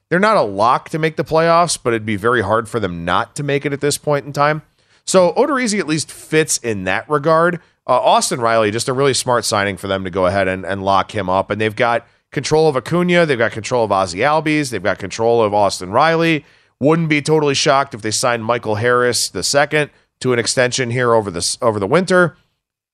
[0.10, 3.06] They're not a lock to make the playoffs, but it'd be very hard for them
[3.06, 4.62] not to make it at this point in time.
[5.06, 7.60] So Odorizzi at least fits in that regard.
[7.86, 10.84] Uh, Austin Riley, just a really smart signing for them to go ahead and, and
[10.84, 11.50] lock him up.
[11.50, 15.44] And they've got control of Acuna, they've got control of Ozzy Albies, they've got control
[15.44, 16.46] of Austin Riley.
[16.80, 21.14] Wouldn't be totally shocked if they signed Michael Harris the second to an extension here
[21.14, 22.38] over the over the winter.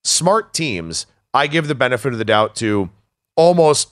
[0.03, 2.89] Smart teams, I give the benefit of the doubt to
[3.35, 3.89] almost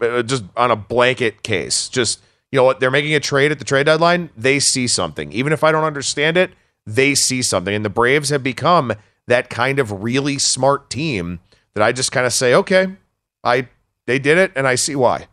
[0.00, 1.88] uh, just on a blanket case.
[1.88, 4.30] Just you know what they're making a trade at the trade deadline.
[4.36, 6.52] They see something, even if I don't understand it.
[6.86, 8.92] They see something, and the Braves have become
[9.26, 11.40] that kind of really smart team
[11.74, 12.88] that I just kind of say, okay,
[13.42, 13.68] I
[14.06, 15.26] they did it, and I see why.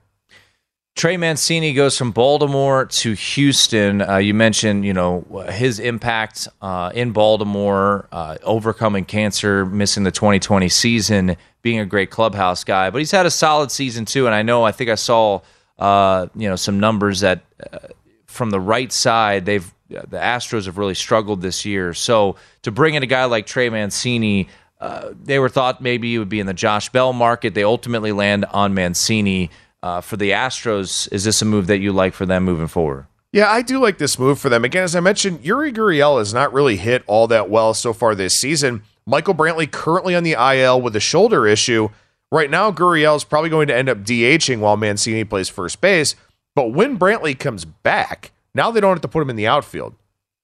[0.96, 4.02] Trey Mancini goes from Baltimore to Houston.
[4.02, 10.12] Uh, you mentioned, you know, his impact uh, in Baltimore, uh, overcoming cancer, missing the
[10.12, 12.90] 2020 season, being a great clubhouse guy.
[12.90, 14.26] But he's had a solid season too.
[14.26, 15.40] And I know, I think I saw,
[15.80, 17.80] uh, you know, some numbers that uh,
[18.26, 21.94] from the right side, they've the Astros have really struggled this year.
[21.94, 24.48] So to bring in a guy like Trey Mancini,
[24.80, 27.54] uh, they were thought maybe he would be in the Josh Bell market.
[27.54, 29.50] They ultimately land on Mancini.
[29.84, 33.08] Uh, for the Astros, is this a move that you like for them moving forward?
[33.34, 34.64] Yeah, I do like this move for them.
[34.64, 38.14] Again, as I mentioned, Yuli Gurriel has not really hit all that well so far
[38.14, 38.84] this season.
[39.08, 41.90] Michael Brantley currently on the IL with a shoulder issue.
[42.32, 46.16] Right now, Gurriel is probably going to end up DHing while Mancini plays first base.
[46.54, 49.96] But when Brantley comes back, now they don't have to put him in the outfield.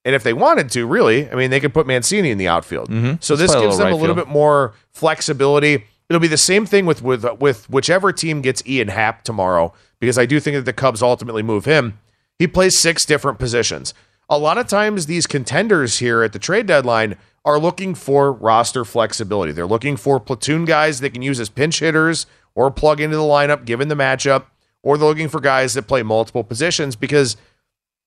[0.06, 2.90] And if they wanted to, really, I mean, they could put Mancini in the outfield.
[2.90, 3.16] Mm-hmm.
[3.20, 4.28] So Let's this a gives little them a little field.
[4.28, 5.84] bit more flexibility.
[6.10, 10.18] It'll be the same thing with with with whichever team gets Ian Happ tomorrow, because
[10.18, 12.00] I do think that the Cubs ultimately move him.
[12.40, 13.94] He plays six different positions.
[14.30, 18.86] A lot of times, these contenders here at the trade deadline are looking for roster
[18.86, 19.52] flexibility.
[19.52, 23.24] They're looking for platoon guys they can use as pinch hitters or plug into the
[23.24, 24.46] lineup given the matchup,
[24.84, 27.36] or they're looking for guys that play multiple positions because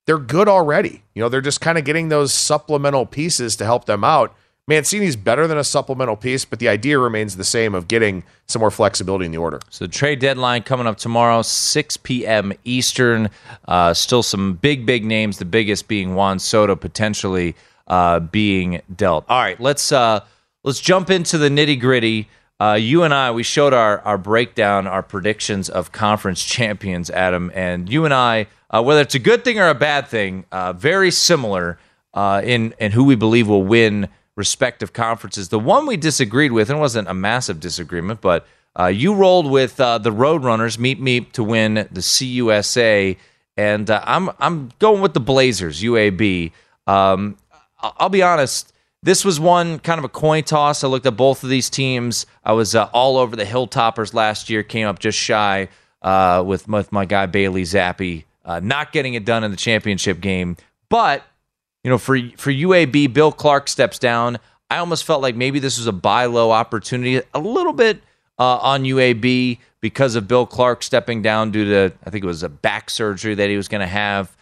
[0.06, 1.02] they're good already.
[1.14, 4.34] You know, they're just kind of getting those supplemental pieces to help them out.
[4.70, 8.60] Mancini's better than a supplemental piece, but the idea remains the same of getting some
[8.60, 9.58] more flexibility in the order.
[9.68, 12.52] So the trade deadline coming up tomorrow, 6 p.m.
[12.64, 13.30] Eastern.
[13.66, 15.38] Uh, still some big, big names.
[15.38, 17.56] The biggest being Juan Soto potentially
[17.88, 19.24] uh, being dealt.
[19.28, 20.20] All right, let's uh,
[20.62, 22.28] let's jump into the nitty gritty.
[22.61, 27.51] Uh, you and I, we showed our our breakdown, our predictions of conference champions, Adam,
[27.55, 30.75] and you and I, uh, whether it's a good thing or a bad thing, uh,
[30.75, 31.79] very similar
[32.12, 35.49] uh, in in who we believe will win respective conferences.
[35.49, 38.46] The one we disagreed with, and it wasn't a massive disagreement, but
[38.79, 43.16] uh, you rolled with uh, the Roadrunners, Meet Meet, to win the CUSA,
[43.57, 46.53] and I'm I'm going with the Blazers, UAB.
[46.87, 47.38] Um,
[47.83, 48.69] I'll be honest.
[49.02, 50.84] This was one kind of a coin toss.
[50.84, 52.26] I looked at both of these teams.
[52.44, 54.62] I was uh, all over the Hilltoppers last year.
[54.62, 55.68] Came up just shy
[56.02, 60.20] uh, with, with my guy Bailey Zappe, uh, not getting it done in the championship
[60.20, 60.56] game.
[60.90, 61.24] But
[61.82, 64.38] you know, for for UAB, Bill Clark steps down.
[64.70, 68.02] I almost felt like maybe this was a buy low opportunity, a little bit
[68.38, 72.42] uh, on UAB because of Bill Clark stepping down due to I think it was
[72.42, 74.36] a back surgery that he was going to have.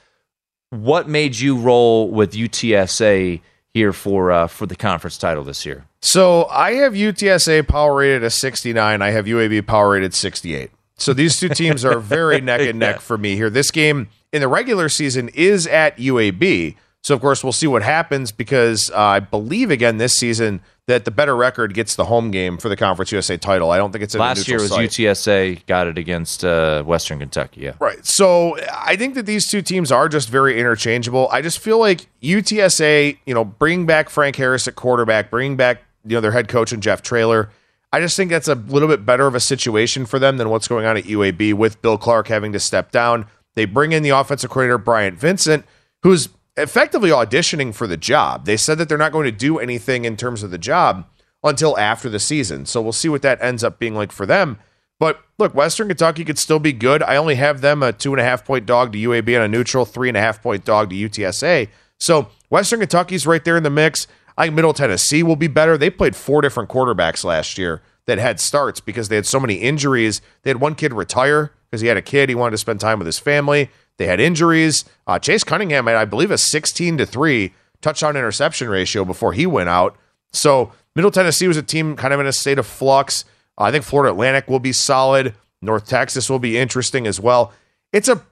[0.71, 3.41] What made you roll with UTSA
[3.79, 5.87] here for uh, for the conference title this year?
[6.03, 9.01] So I have UTSA power rated at 69.
[9.01, 10.71] I have UAB power rated 68.
[10.97, 13.51] So these two teams are very neck and neck for me here.
[13.51, 16.75] This game in the regular season is at UAB.
[17.03, 21.05] So of course we'll see what happens because uh, I believe again this season that
[21.05, 23.71] the better record gets the home game for the Conference USA title.
[23.71, 24.89] I don't think it's a Last year was site.
[24.89, 27.61] UTSA got it against uh, Western Kentucky.
[27.61, 28.05] Yeah, Right.
[28.07, 31.29] So I think that these two teams are just very interchangeable.
[31.31, 35.83] I just feel like UTSA, you know, bring back Frank Harris at quarterback, bring back,
[36.05, 37.51] you know, their head coach and Jeff Traylor.
[37.93, 40.69] I just think that's a little bit better of a situation for them than what's
[40.69, 43.27] going on at UAB with Bill Clark having to step down.
[43.57, 45.67] They bring in the offensive coordinator, Bryant Vincent,
[46.03, 48.45] who's effectively auditioning for the job.
[48.45, 51.07] They said that they're not going to do anything in terms of the job
[51.43, 52.67] until after the season.
[52.67, 54.59] So we'll see what that ends up being like for them.
[54.99, 57.03] But look, Western Kentucky could still be good.
[57.03, 59.49] I only have them a two and a half point dog to UAB on a
[59.49, 61.69] neutral, three and a half point dog to UTSA.
[61.99, 64.07] So Western Kentucky's right there in the mix.
[64.37, 65.77] I think Middle Tennessee will be better.
[65.77, 69.57] They played four different quarterbacks last year that had starts because they had so many
[69.57, 70.21] injuries.
[70.43, 72.29] They had one kid retire because he had a kid.
[72.29, 73.71] He wanted to spend time with his family.
[73.99, 74.85] They had injuries.
[75.07, 79.47] Uh, Chase Cunningham had, I believe, a 16 to 3 touchdown interception ratio before he
[79.47, 79.97] went out.
[80.33, 83.25] So Middle Tennessee was a team kind of in a state of flux.
[83.59, 85.35] Uh, I think Florida Atlantic will be solid.
[85.61, 87.53] North Texas will be interesting as well.
[87.93, 88.23] It's a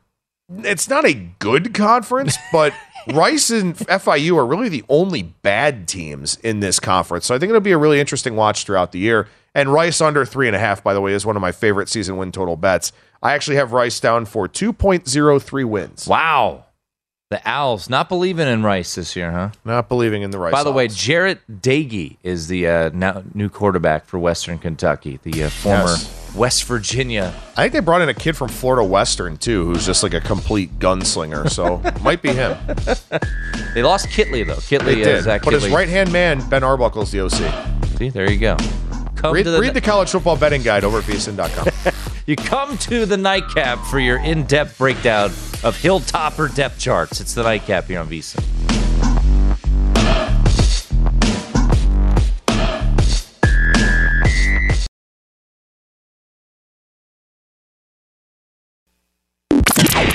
[0.62, 2.73] it's not a good conference, but
[3.09, 7.27] Rice and FIU are really the only bad teams in this conference.
[7.27, 9.29] So I think it'll be a really interesting watch throughout the year.
[9.57, 11.89] And Rice under three and a half, by the way, is one of my favorite
[11.89, 12.93] season win total bets.
[13.23, 16.07] I actually have Rice down for 2.03 wins.
[16.07, 16.67] Wow.
[17.31, 19.51] The Owls not believing in Rice this year, huh?
[19.65, 20.53] Not believing in the Rice.
[20.53, 25.45] By the way, Jarret Doege is the uh, now new quarterback for Western Kentucky, the
[25.45, 26.33] uh, former Yes.
[26.37, 27.35] West Virginia.
[27.57, 30.21] I think they brought in a kid from Florida Western too, who's just like a
[30.21, 31.49] complete gunslinger.
[31.51, 32.59] So might be him.
[33.75, 34.57] They lost Kittley though.
[34.57, 37.97] Kittley is that But his right hand man, Ben Arbuckle's the OC.
[37.99, 38.57] See, there you go.
[39.17, 41.95] Come Read, to the, read the college football betting guide over at vsin.com.
[42.27, 45.27] you come to the nightcap for your in-depth breakdown
[45.64, 47.21] of Hilltopper depth charts.
[47.21, 48.76] It's the nightcap here on VSiN.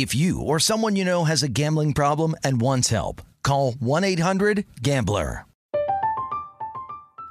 [0.00, 5.44] If you or someone you know has a gambling problem and wants help, call 1-800-GAMBLER.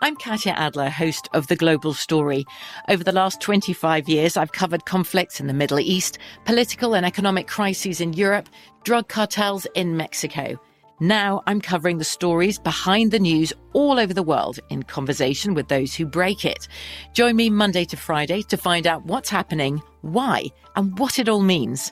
[0.04, 2.46] I'm Katya Adler, host of The Global Story.
[2.88, 7.48] Over the last 25 years, I've covered conflicts in the Middle East, political and economic
[7.48, 8.48] crises in Europe,
[8.84, 10.62] drug cartels in Mexico.
[11.00, 15.70] Now I'm covering the stories behind the news all over the world in conversation with
[15.70, 16.68] those who break it.
[17.14, 20.46] Join me Monday to Friday to find out what's happening, why,
[20.76, 21.92] and what it all means.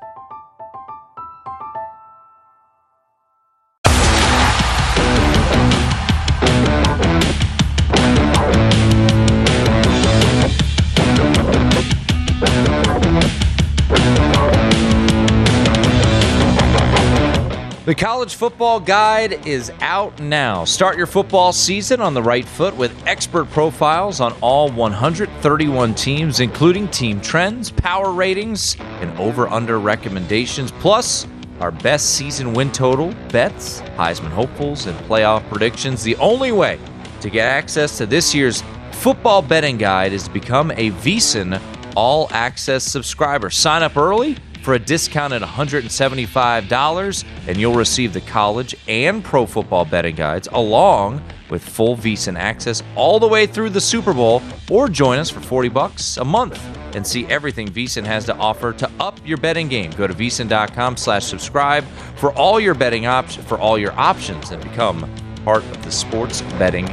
[17.91, 20.63] The college football guide is out now.
[20.63, 26.39] Start your football season on the right foot with expert profiles on all 131 teams,
[26.39, 31.27] including team trends, power ratings, and over under recommendations, plus
[31.59, 36.01] our best season win total, bets, Heisman hopefuls, and playoff predictions.
[36.01, 36.79] The only way
[37.19, 38.63] to get access to this year's
[38.93, 41.61] football betting guide is to become a VSIN
[41.97, 43.49] all access subscriber.
[43.49, 49.45] Sign up early for a discount discounted $175, and you'll receive the college and pro
[49.45, 54.41] football betting guides along with full VSiN access all the way through the Super Bowl,
[54.69, 56.63] or join us for 40 bucks a month
[56.95, 59.91] and see everything VSiN has to offer to up your betting game.
[59.91, 61.83] Go to vsin.com slash subscribe
[62.15, 65.09] for all your betting options for all your options and become
[65.43, 66.85] part of the sports betting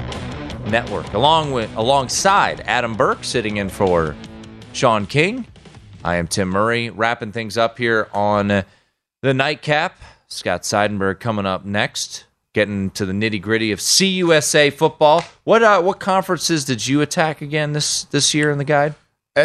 [0.66, 1.12] network.
[1.14, 4.14] Along with alongside Adam Burke sitting in for
[4.72, 5.46] Sean King.
[6.04, 9.98] I am Tim Murray, wrapping things up here on the nightcap.
[10.28, 12.24] Scott Seidenberg coming up next,
[12.54, 15.24] getting to the nitty gritty of CUSA football.
[15.44, 18.94] What uh, what conferences did you attack again this this year in the guide?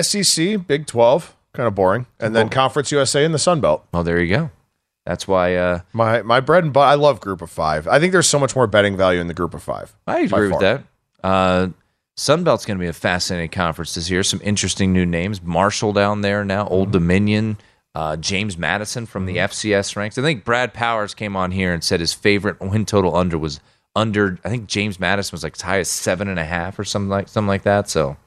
[0.02, 2.08] SEC, Big 12, kind of boring.
[2.20, 3.86] And then Conference USA and the Sun Belt.
[3.94, 4.50] Oh, there you go.
[5.06, 6.90] That's why uh, My my bread and butter.
[6.90, 7.88] I love Group of Five.
[7.88, 9.94] I think there's so much more betting value in the Group of Five.
[10.08, 10.84] I agree with that.
[11.24, 11.70] Uh,
[12.18, 14.24] Sunbelt's going to be a fascinating conference this year.
[14.24, 15.42] Some interesting new names.
[15.42, 16.94] Marshall down there now, Old mm-hmm.
[16.94, 17.58] Dominion,
[17.96, 19.52] uh, James Madison from the mm-hmm.
[19.52, 20.18] FCS ranks.
[20.18, 23.60] I think Brad Powers came on here and said his favorite win total under was
[23.96, 24.40] under.
[24.44, 27.10] I think James Madison was like as high as seven and a half or something
[27.10, 27.90] like something like that.
[27.90, 28.18] So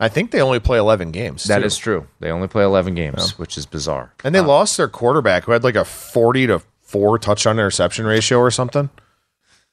[0.00, 1.44] I think they only play 11 games.
[1.44, 1.64] that too.
[1.64, 2.06] is true.
[2.20, 4.12] They only play eleven games, which is bizarre.
[4.22, 8.06] And they uh, lost their quarterback who had like a 40 to 4 touchdown interception
[8.06, 8.90] ratio or something,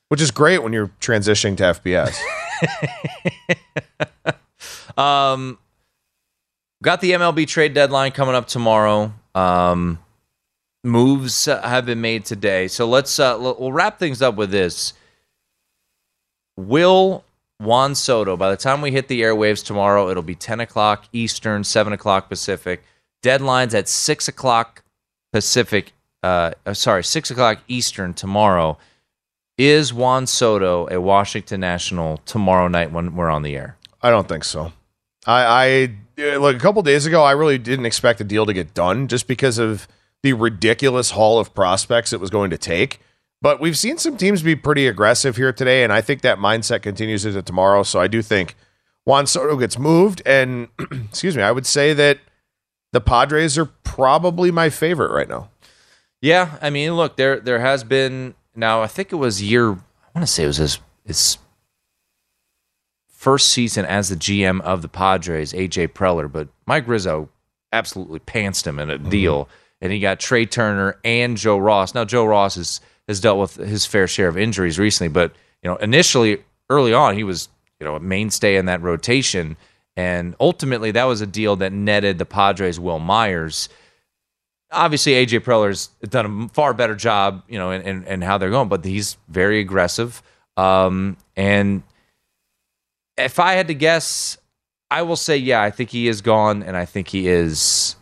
[0.09, 2.17] which is great when you're transitioning to FBS.
[6.85, 9.11] Got the MLB trade deadline coming up tomorrow.
[9.33, 9.97] Um,
[10.83, 12.67] moves have been made today.
[12.67, 14.93] So let's uh, we'll wrap things up with this.
[16.57, 17.25] Will
[17.59, 21.63] Juan Soto, by the time we hit the airwaves tomorrow, it'll be 10 o'clock Eastern,
[21.63, 22.83] 7 o'clock Pacific.
[23.23, 24.83] Deadlines at 6 o'clock
[25.33, 28.77] Pacific, uh, uh, sorry, 6 o'clock Eastern tomorrow.
[29.57, 33.77] Is Juan Soto a Washington National tomorrow night when we're on the air?
[34.01, 34.73] I don't think so.
[35.25, 35.43] I,
[36.17, 38.73] I uh, like a couple days ago, I really didn't expect the deal to get
[38.73, 39.87] done just because of
[40.23, 42.99] the ridiculous haul of prospects it was going to take.
[43.41, 46.81] But we've seen some teams be pretty aggressive here today, and I think that mindset
[46.81, 47.83] continues into tomorrow.
[47.83, 48.55] So I do think
[49.05, 52.19] Juan Soto gets moved, and excuse me, I would say that
[52.91, 55.49] the Padres are probably my favorite right now.
[56.21, 58.81] Yeah, I mean, look, there there has been now.
[58.81, 59.71] I think it was year.
[59.71, 61.37] I want to say it was his his
[63.07, 67.29] first season as the GM of the Padres, AJ Preller, but Mike Rizzo
[67.73, 69.09] absolutely pantsed him in a mm-hmm.
[69.09, 69.49] deal,
[69.81, 71.93] and he got Trea Turner and Joe Ross.
[71.93, 75.69] Now Joe Ross is has dealt with his fair share of injuries recently, but you
[75.69, 77.49] know, initially early on, he was
[77.79, 79.57] you know a mainstay in that rotation,
[79.95, 83.69] and ultimately that was a deal that netted the Padres Wil Myers.
[84.75, 88.69] Obviously, AJ Preller's done a far better job, you know, in, in how they're going,
[88.69, 90.21] but he's very aggressive.
[90.57, 91.83] Um, and
[93.17, 94.37] if I had to guess,
[94.91, 97.95] I will say, yeah, I think he is gone, and I think he is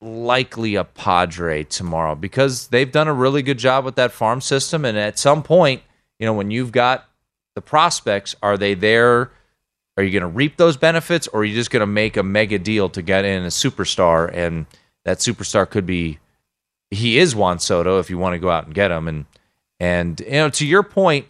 [0.00, 4.84] likely a Padre tomorrow because they've done a really good job with that farm system.
[4.84, 5.82] And at some point,
[6.18, 7.08] you know, when you've got
[7.54, 9.30] the prospects, are they there?
[9.96, 12.22] Are you going to reap those benefits, or are you just going to make a
[12.22, 14.30] mega deal to get in a superstar?
[14.32, 14.66] And
[15.06, 16.18] that superstar could be
[16.90, 19.06] he is Juan Soto if you want to go out and get him.
[19.08, 19.24] And
[19.78, 21.26] and you know, to your point,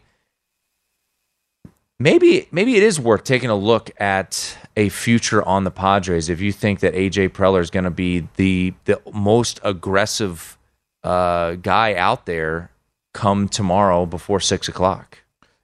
[2.00, 6.40] maybe maybe it is worth taking a look at a future on the Padres if
[6.40, 10.56] you think that AJ Preller is going to be the the most aggressive
[11.04, 12.70] uh, guy out there
[13.12, 15.18] come tomorrow before six o'clock.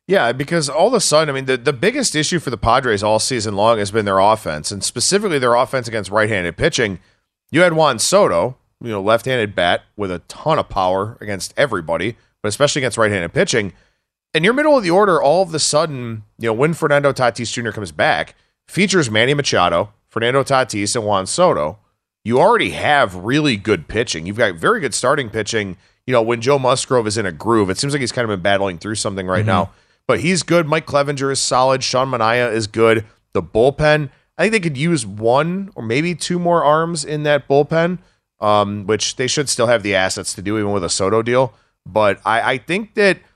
[0.06, 3.02] Yeah, because all of a sudden, I mean, the, the biggest issue for the Padres
[3.02, 6.98] all season long has been their offense, and specifically their offense against right handed pitching.
[7.52, 11.54] You had Juan Soto, you know, left handed bat with a ton of power against
[11.56, 13.72] everybody, but especially against right handed pitching.
[14.34, 17.52] And your middle of the order, all of a sudden, you know, when Fernando Tatis
[17.52, 17.70] Jr.
[17.70, 18.34] comes back,
[18.66, 21.78] features Manny Machado, Fernando Tatis, and Juan Soto.
[22.24, 24.26] You already have really good pitching.
[24.26, 25.76] You've got very good starting pitching.
[26.06, 28.28] You know, when Joe Musgrove is in a groove, it seems like he's kind of
[28.28, 29.48] been battling through something right mm-hmm.
[29.48, 29.72] now.
[30.06, 30.66] But he's good.
[30.66, 31.82] Mike Clevinger is solid.
[31.82, 33.04] Sean Manaea is good.
[33.32, 34.10] The bullpen,
[34.42, 37.98] I think they could use one or maybe two more arms in that bullpen,
[38.40, 41.54] um, which they should still have the assets to do, even with a Soto deal.
[41.86, 43.18] But I, I think that–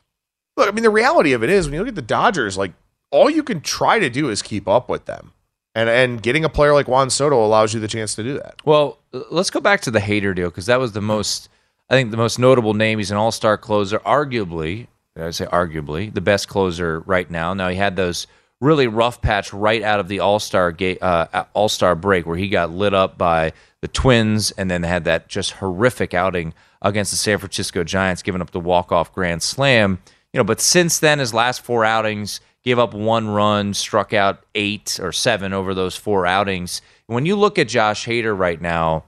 [0.57, 2.73] Look, I mean, the reality of it is when you look at the Dodgers, like
[3.11, 5.33] all you can try to do is keep up with them.
[5.75, 8.63] And and getting a player like Juan Soto allows you the chance to do that.
[8.65, 8.99] Well,
[9.31, 11.51] let's go back to the Hader deal because that was the most,
[11.91, 12.97] I think, the most notable name.
[12.97, 17.53] He's an All Star closer, arguably, I say arguably, the best closer right now.
[17.53, 18.27] Now he had those
[18.61, 22.49] really rough patch right out of the All Star uh, All Star break where he
[22.49, 23.53] got lit up by
[23.83, 28.41] the Twins, and then had that just horrific outing against the San Francisco Giants, giving
[28.41, 29.99] up the walk off grand slam
[30.37, 34.45] you know, but since then, his last four outings gave up one run, struck out
[34.55, 36.83] eight or seven over those four outings.
[37.07, 39.05] When you look at Josh Hader right now,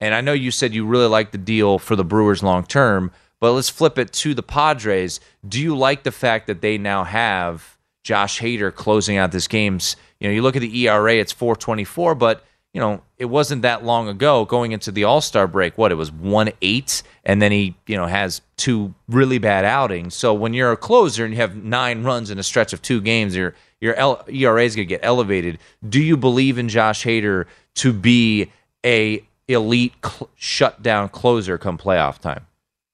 [0.00, 3.12] and I know you said you really like the deal for the Brewers long term,
[3.38, 5.20] but let's flip it to the Padres.
[5.48, 7.75] Do you like the fact that they now have
[8.06, 9.96] Josh Hader closing out this game's?
[10.20, 13.84] You know, you look at the ERA, it's 424, but you know, it wasn't that
[13.84, 15.76] long ago going into the All Star break.
[15.76, 20.14] What it was one eight, and then he you know has two really bad outings.
[20.14, 23.00] So when you're a closer and you have nine runs in a stretch of two
[23.00, 23.94] games, your your
[24.28, 25.58] ERA is going to get elevated.
[25.88, 27.46] Do you believe in Josh Hader
[27.76, 28.52] to be
[28.84, 32.46] a elite cl- shutdown closer come playoff time?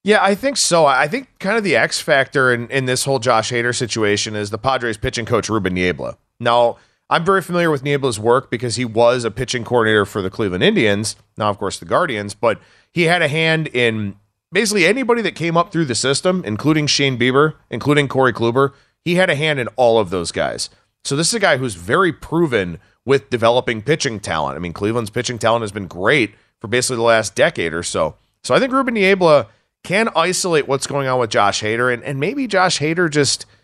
[0.03, 0.85] Yeah, I think so.
[0.85, 4.49] I think kind of the X factor in, in this whole Josh Hader situation is
[4.49, 6.17] the Padres pitching coach Ruben Niebla.
[6.39, 6.77] Now
[7.09, 10.63] I'm very familiar with Niebla's work because he was a pitching coordinator for the Cleveland
[10.63, 12.59] Indians, now, of course, the Guardians, but
[12.91, 14.15] he had a hand in
[14.51, 18.73] basically anybody that came up through the system, including Shane Bieber, including Corey Kluber.
[19.05, 20.69] He had a hand in all of those guys.
[21.03, 24.55] So this is a guy who's very proven with developing pitching talent.
[24.55, 28.15] I mean, Cleveland's pitching talent has been great for basically the last decade or so.
[28.43, 29.47] So I think Ruben Niebla
[29.83, 33.45] can isolate what's going on with Josh Hader, and, and maybe Josh Hader just–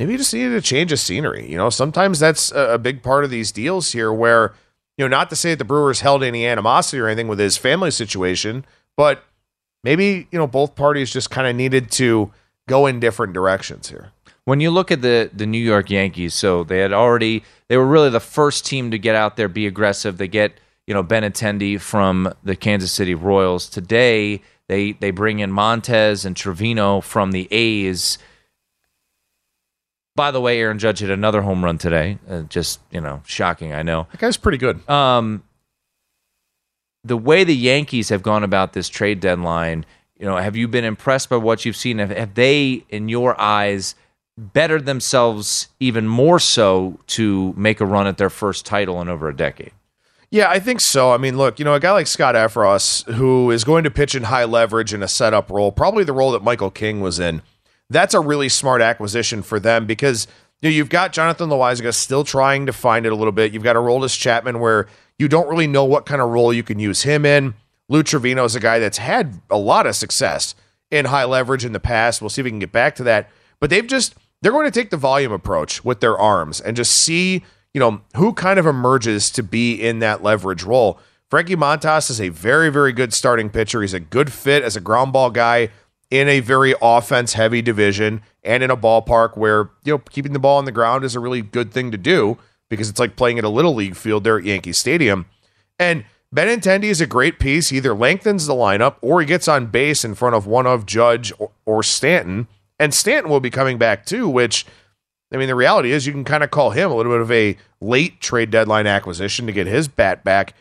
[0.00, 1.46] maybe just needed a change of scenery.
[1.50, 4.54] You know, sometimes that's a, big part of these deals here where,
[4.96, 7.58] you know, not to say that the Brewers held any animosity or anything with his
[7.58, 8.64] family situation,
[8.96, 9.24] but
[9.84, 12.32] maybe, you know, both parties just kind of needed to
[12.66, 14.10] go in different directions here.
[14.46, 17.86] When you look at the the New York Yankees, so they had already they were
[17.86, 20.16] really the first team to get out there, be aggressive.
[20.16, 23.68] They get you know Benintendi from the Kansas City Royals.
[23.68, 24.40] Today
[24.70, 28.18] they they bring in Montas and Trivino from the A's.
[30.14, 32.18] By the way, Aaron Judge hit another home run today.
[32.28, 33.72] Uh, just you know, shocking.
[33.72, 34.06] I know.
[34.12, 34.88] That guy's pretty good.
[34.88, 35.42] Um,
[37.02, 40.84] the way the Yankees have gone about this trade deadline, you know, have you been
[40.84, 41.98] impressed by what you've seen?
[41.98, 43.96] Have, have they, in your eyes,
[44.38, 49.28] bettered themselves even more so to make a run at their first title in over
[49.28, 49.72] a decade?
[50.30, 51.12] Yeah, I think so.
[51.12, 54.14] I mean, look, you know, a guy like Scott Effross, who is going to pitch
[54.14, 57.42] in high leverage in a setup role, probably the role that Michael King was in,
[57.88, 60.28] that's a really smart acquisition for them because
[60.60, 63.52] you know, you've got Jonathan Loáisiga still trying to find it a little bit.
[63.52, 64.86] You've got Aroldis Chapman where
[65.18, 67.54] you don't really know what kind of role you can use him in.
[67.88, 70.54] Lou Trivino is a guy that's had a lot of success
[70.92, 72.22] in high leverage in the past.
[72.22, 73.28] We'll see if we can get back to that.
[73.58, 76.92] But they've just they're going to take the volume approach with their arms and just
[76.92, 77.42] see,
[77.74, 80.98] you know, who kind of emerges to be in that leverage role.
[81.28, 83.82] Frankie Montas is a very, very good starting pitcher.
[83.82, 85.70] He's a good fit as a ground ball guy
[86.10, 90.40] in a very offense heavy division and in a ballpark where, you know, keeping the
[90.40, 92.36] ball on the ground is a really good thing to do
[92.68, 95.26] because it's like playing at a little league field there at Yankee Stadium.
[95.78, 96.04] And
[96.34, 97.68] Benintendi is a great piece.
[97.68, 100.86] He either lengthens the lineup or he gets on base in front of one of
[100.86, 102.48] Judge or, or Stanton.
[102.78, 104.66] And Stanton will be coming back too, which,
[105.32, 107.30] I mean, the reality is you can kind of call him a little bit of
[107.30, 110.54] a late trade deadline acquisition to get his bat back.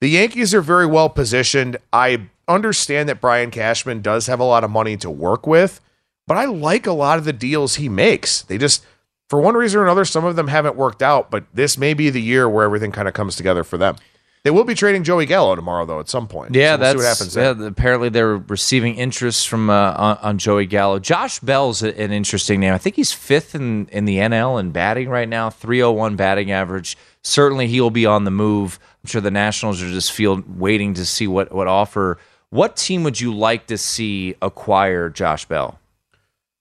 [0.00, 1.76] The Yankees are very well positioned.
[1.92, 5.80] I understand that Brian Cashman does have a lot of money to work with,
[6.26, 8.42] but I like a lot of the deals he makes.
[8.42, 8.84] They just,
[9.28, 12.10] for one reason or another, some of them haven't worked out, but this may be
[12.10, 13.96] the year where everything kind of comes together for them.
[14.42, 16.54] They will be trading Joey Gallo tomorrow, though, at some point.
[16.54, 17.60] Yeah, so we'll that's see what happens.
[17.60, 20.98] yeah, apparently they're receiving interest from uh, on, on Joey Gallo.
[20.98, 22.72] Josh Bell's an interesting name.
[22.72, 26.96] I think he's fifth in, in the NL in batting right now, 301 batting average.
[27.22, 28.78] Certainly he'll be on the move.
[29.04, 32.16] I'm sure the Nationals are just field waiting to see what, what offer.
[32.48, 35.78] What team would you like to see acquire Josh Bell?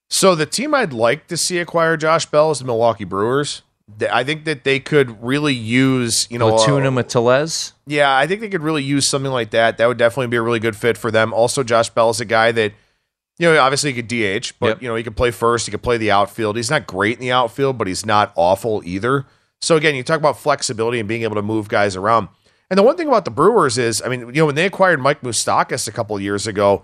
[0.10, 3.62] So the team I'd like to see acquire Josh Bell is the Milwaukee Brewers.
[4.12, 7.74] I think that they could really use, you know, Platoon uh, Tellez?
[7.86, 9.78] Yeah, I think they could really use something like that.
[9.78, 11.34] That would definitely be a really good fit for them.
[11.34, 12.74] Also, Josh Bell is a guy that,
[13.38, 14.82] you know, obviously he could DH, but Yep.
[14.82, 16.56] you know, he could play first, he could play the outfield.
[16.56, 19.26] He's not great in the outfield, but he's not awful either.
[19.62, 22.30] So again, you talk about flexibility and being able to move guys around.
[22.70, 25.02] And the one thing about the Brewers is, I mean, you know, when they acquired
[25.02, 26.84] Mike Moustakas a couple of years ago,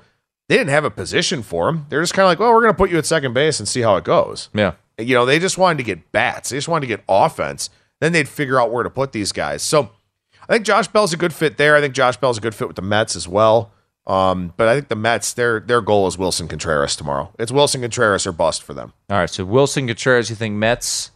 [0.50, 1.86] they didn't have a position for him.
[1.90, 3.68] They're just kind of like, well, we're going to put you at second base and
[3.68, 4.50] see how it goes.
[4.54, 4.74] Yeah.
[4.98, 6.50] You know, they just wanted to get bats.
[6.50, 7.70] They just wanted to get offense.
[8.00, 9.62] Then they'd figure out where to put these guys.
[9.62, 9.90] So
[10.48, 11.76] I think Josh Bell's a good fit there.
[11.76, 13.72] I think Josh Bell's a good fit with the Mets as well.
[14.08, 17.34] Um, but I think the Mets, their their goal is Willson Contreras tomorrow.
[17.40, 18.94] It's Willson Contreras or bust for them.
[19.10, 21.10] All right, so Willson Contreras, you think Mets,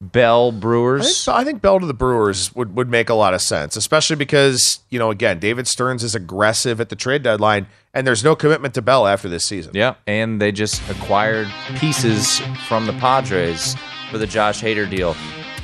[0.00, 1.28] Bell, I think, Brewers?
[1.28, 4.80] I think Bell to the Brewers would, would make a lot of sense, especially because,
[4.88, 8.72] you know, again, David Stearns is aggressive at the trade deadline, and there's no commitment
[8.74, 9.72] to Bell after this season.
[9.74, 13.76] Yeah, and they just acquired pieces from the Padres
[14.10, 15.14] for the Josh Hader deal.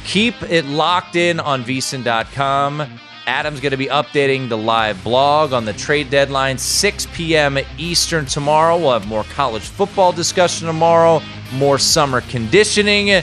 [0.04, 2.86] Keep it locked in on VSiN.com.
[3.26, 7.58] Adam's going to be updating the live blog on the trade deadline, 6 p.m.
[7.76, 8.76] Eastern tomorrow.
[8.76, 11.20] We'll have more college football discussion tomorrow,
[11.54, 13.22] more summer conditioning.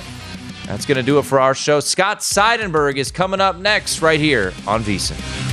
[0.65, 1.79] That's going to do it for our show.
[1.79, 5.52] Scott Seidenberg is coming up next right here on VSiN.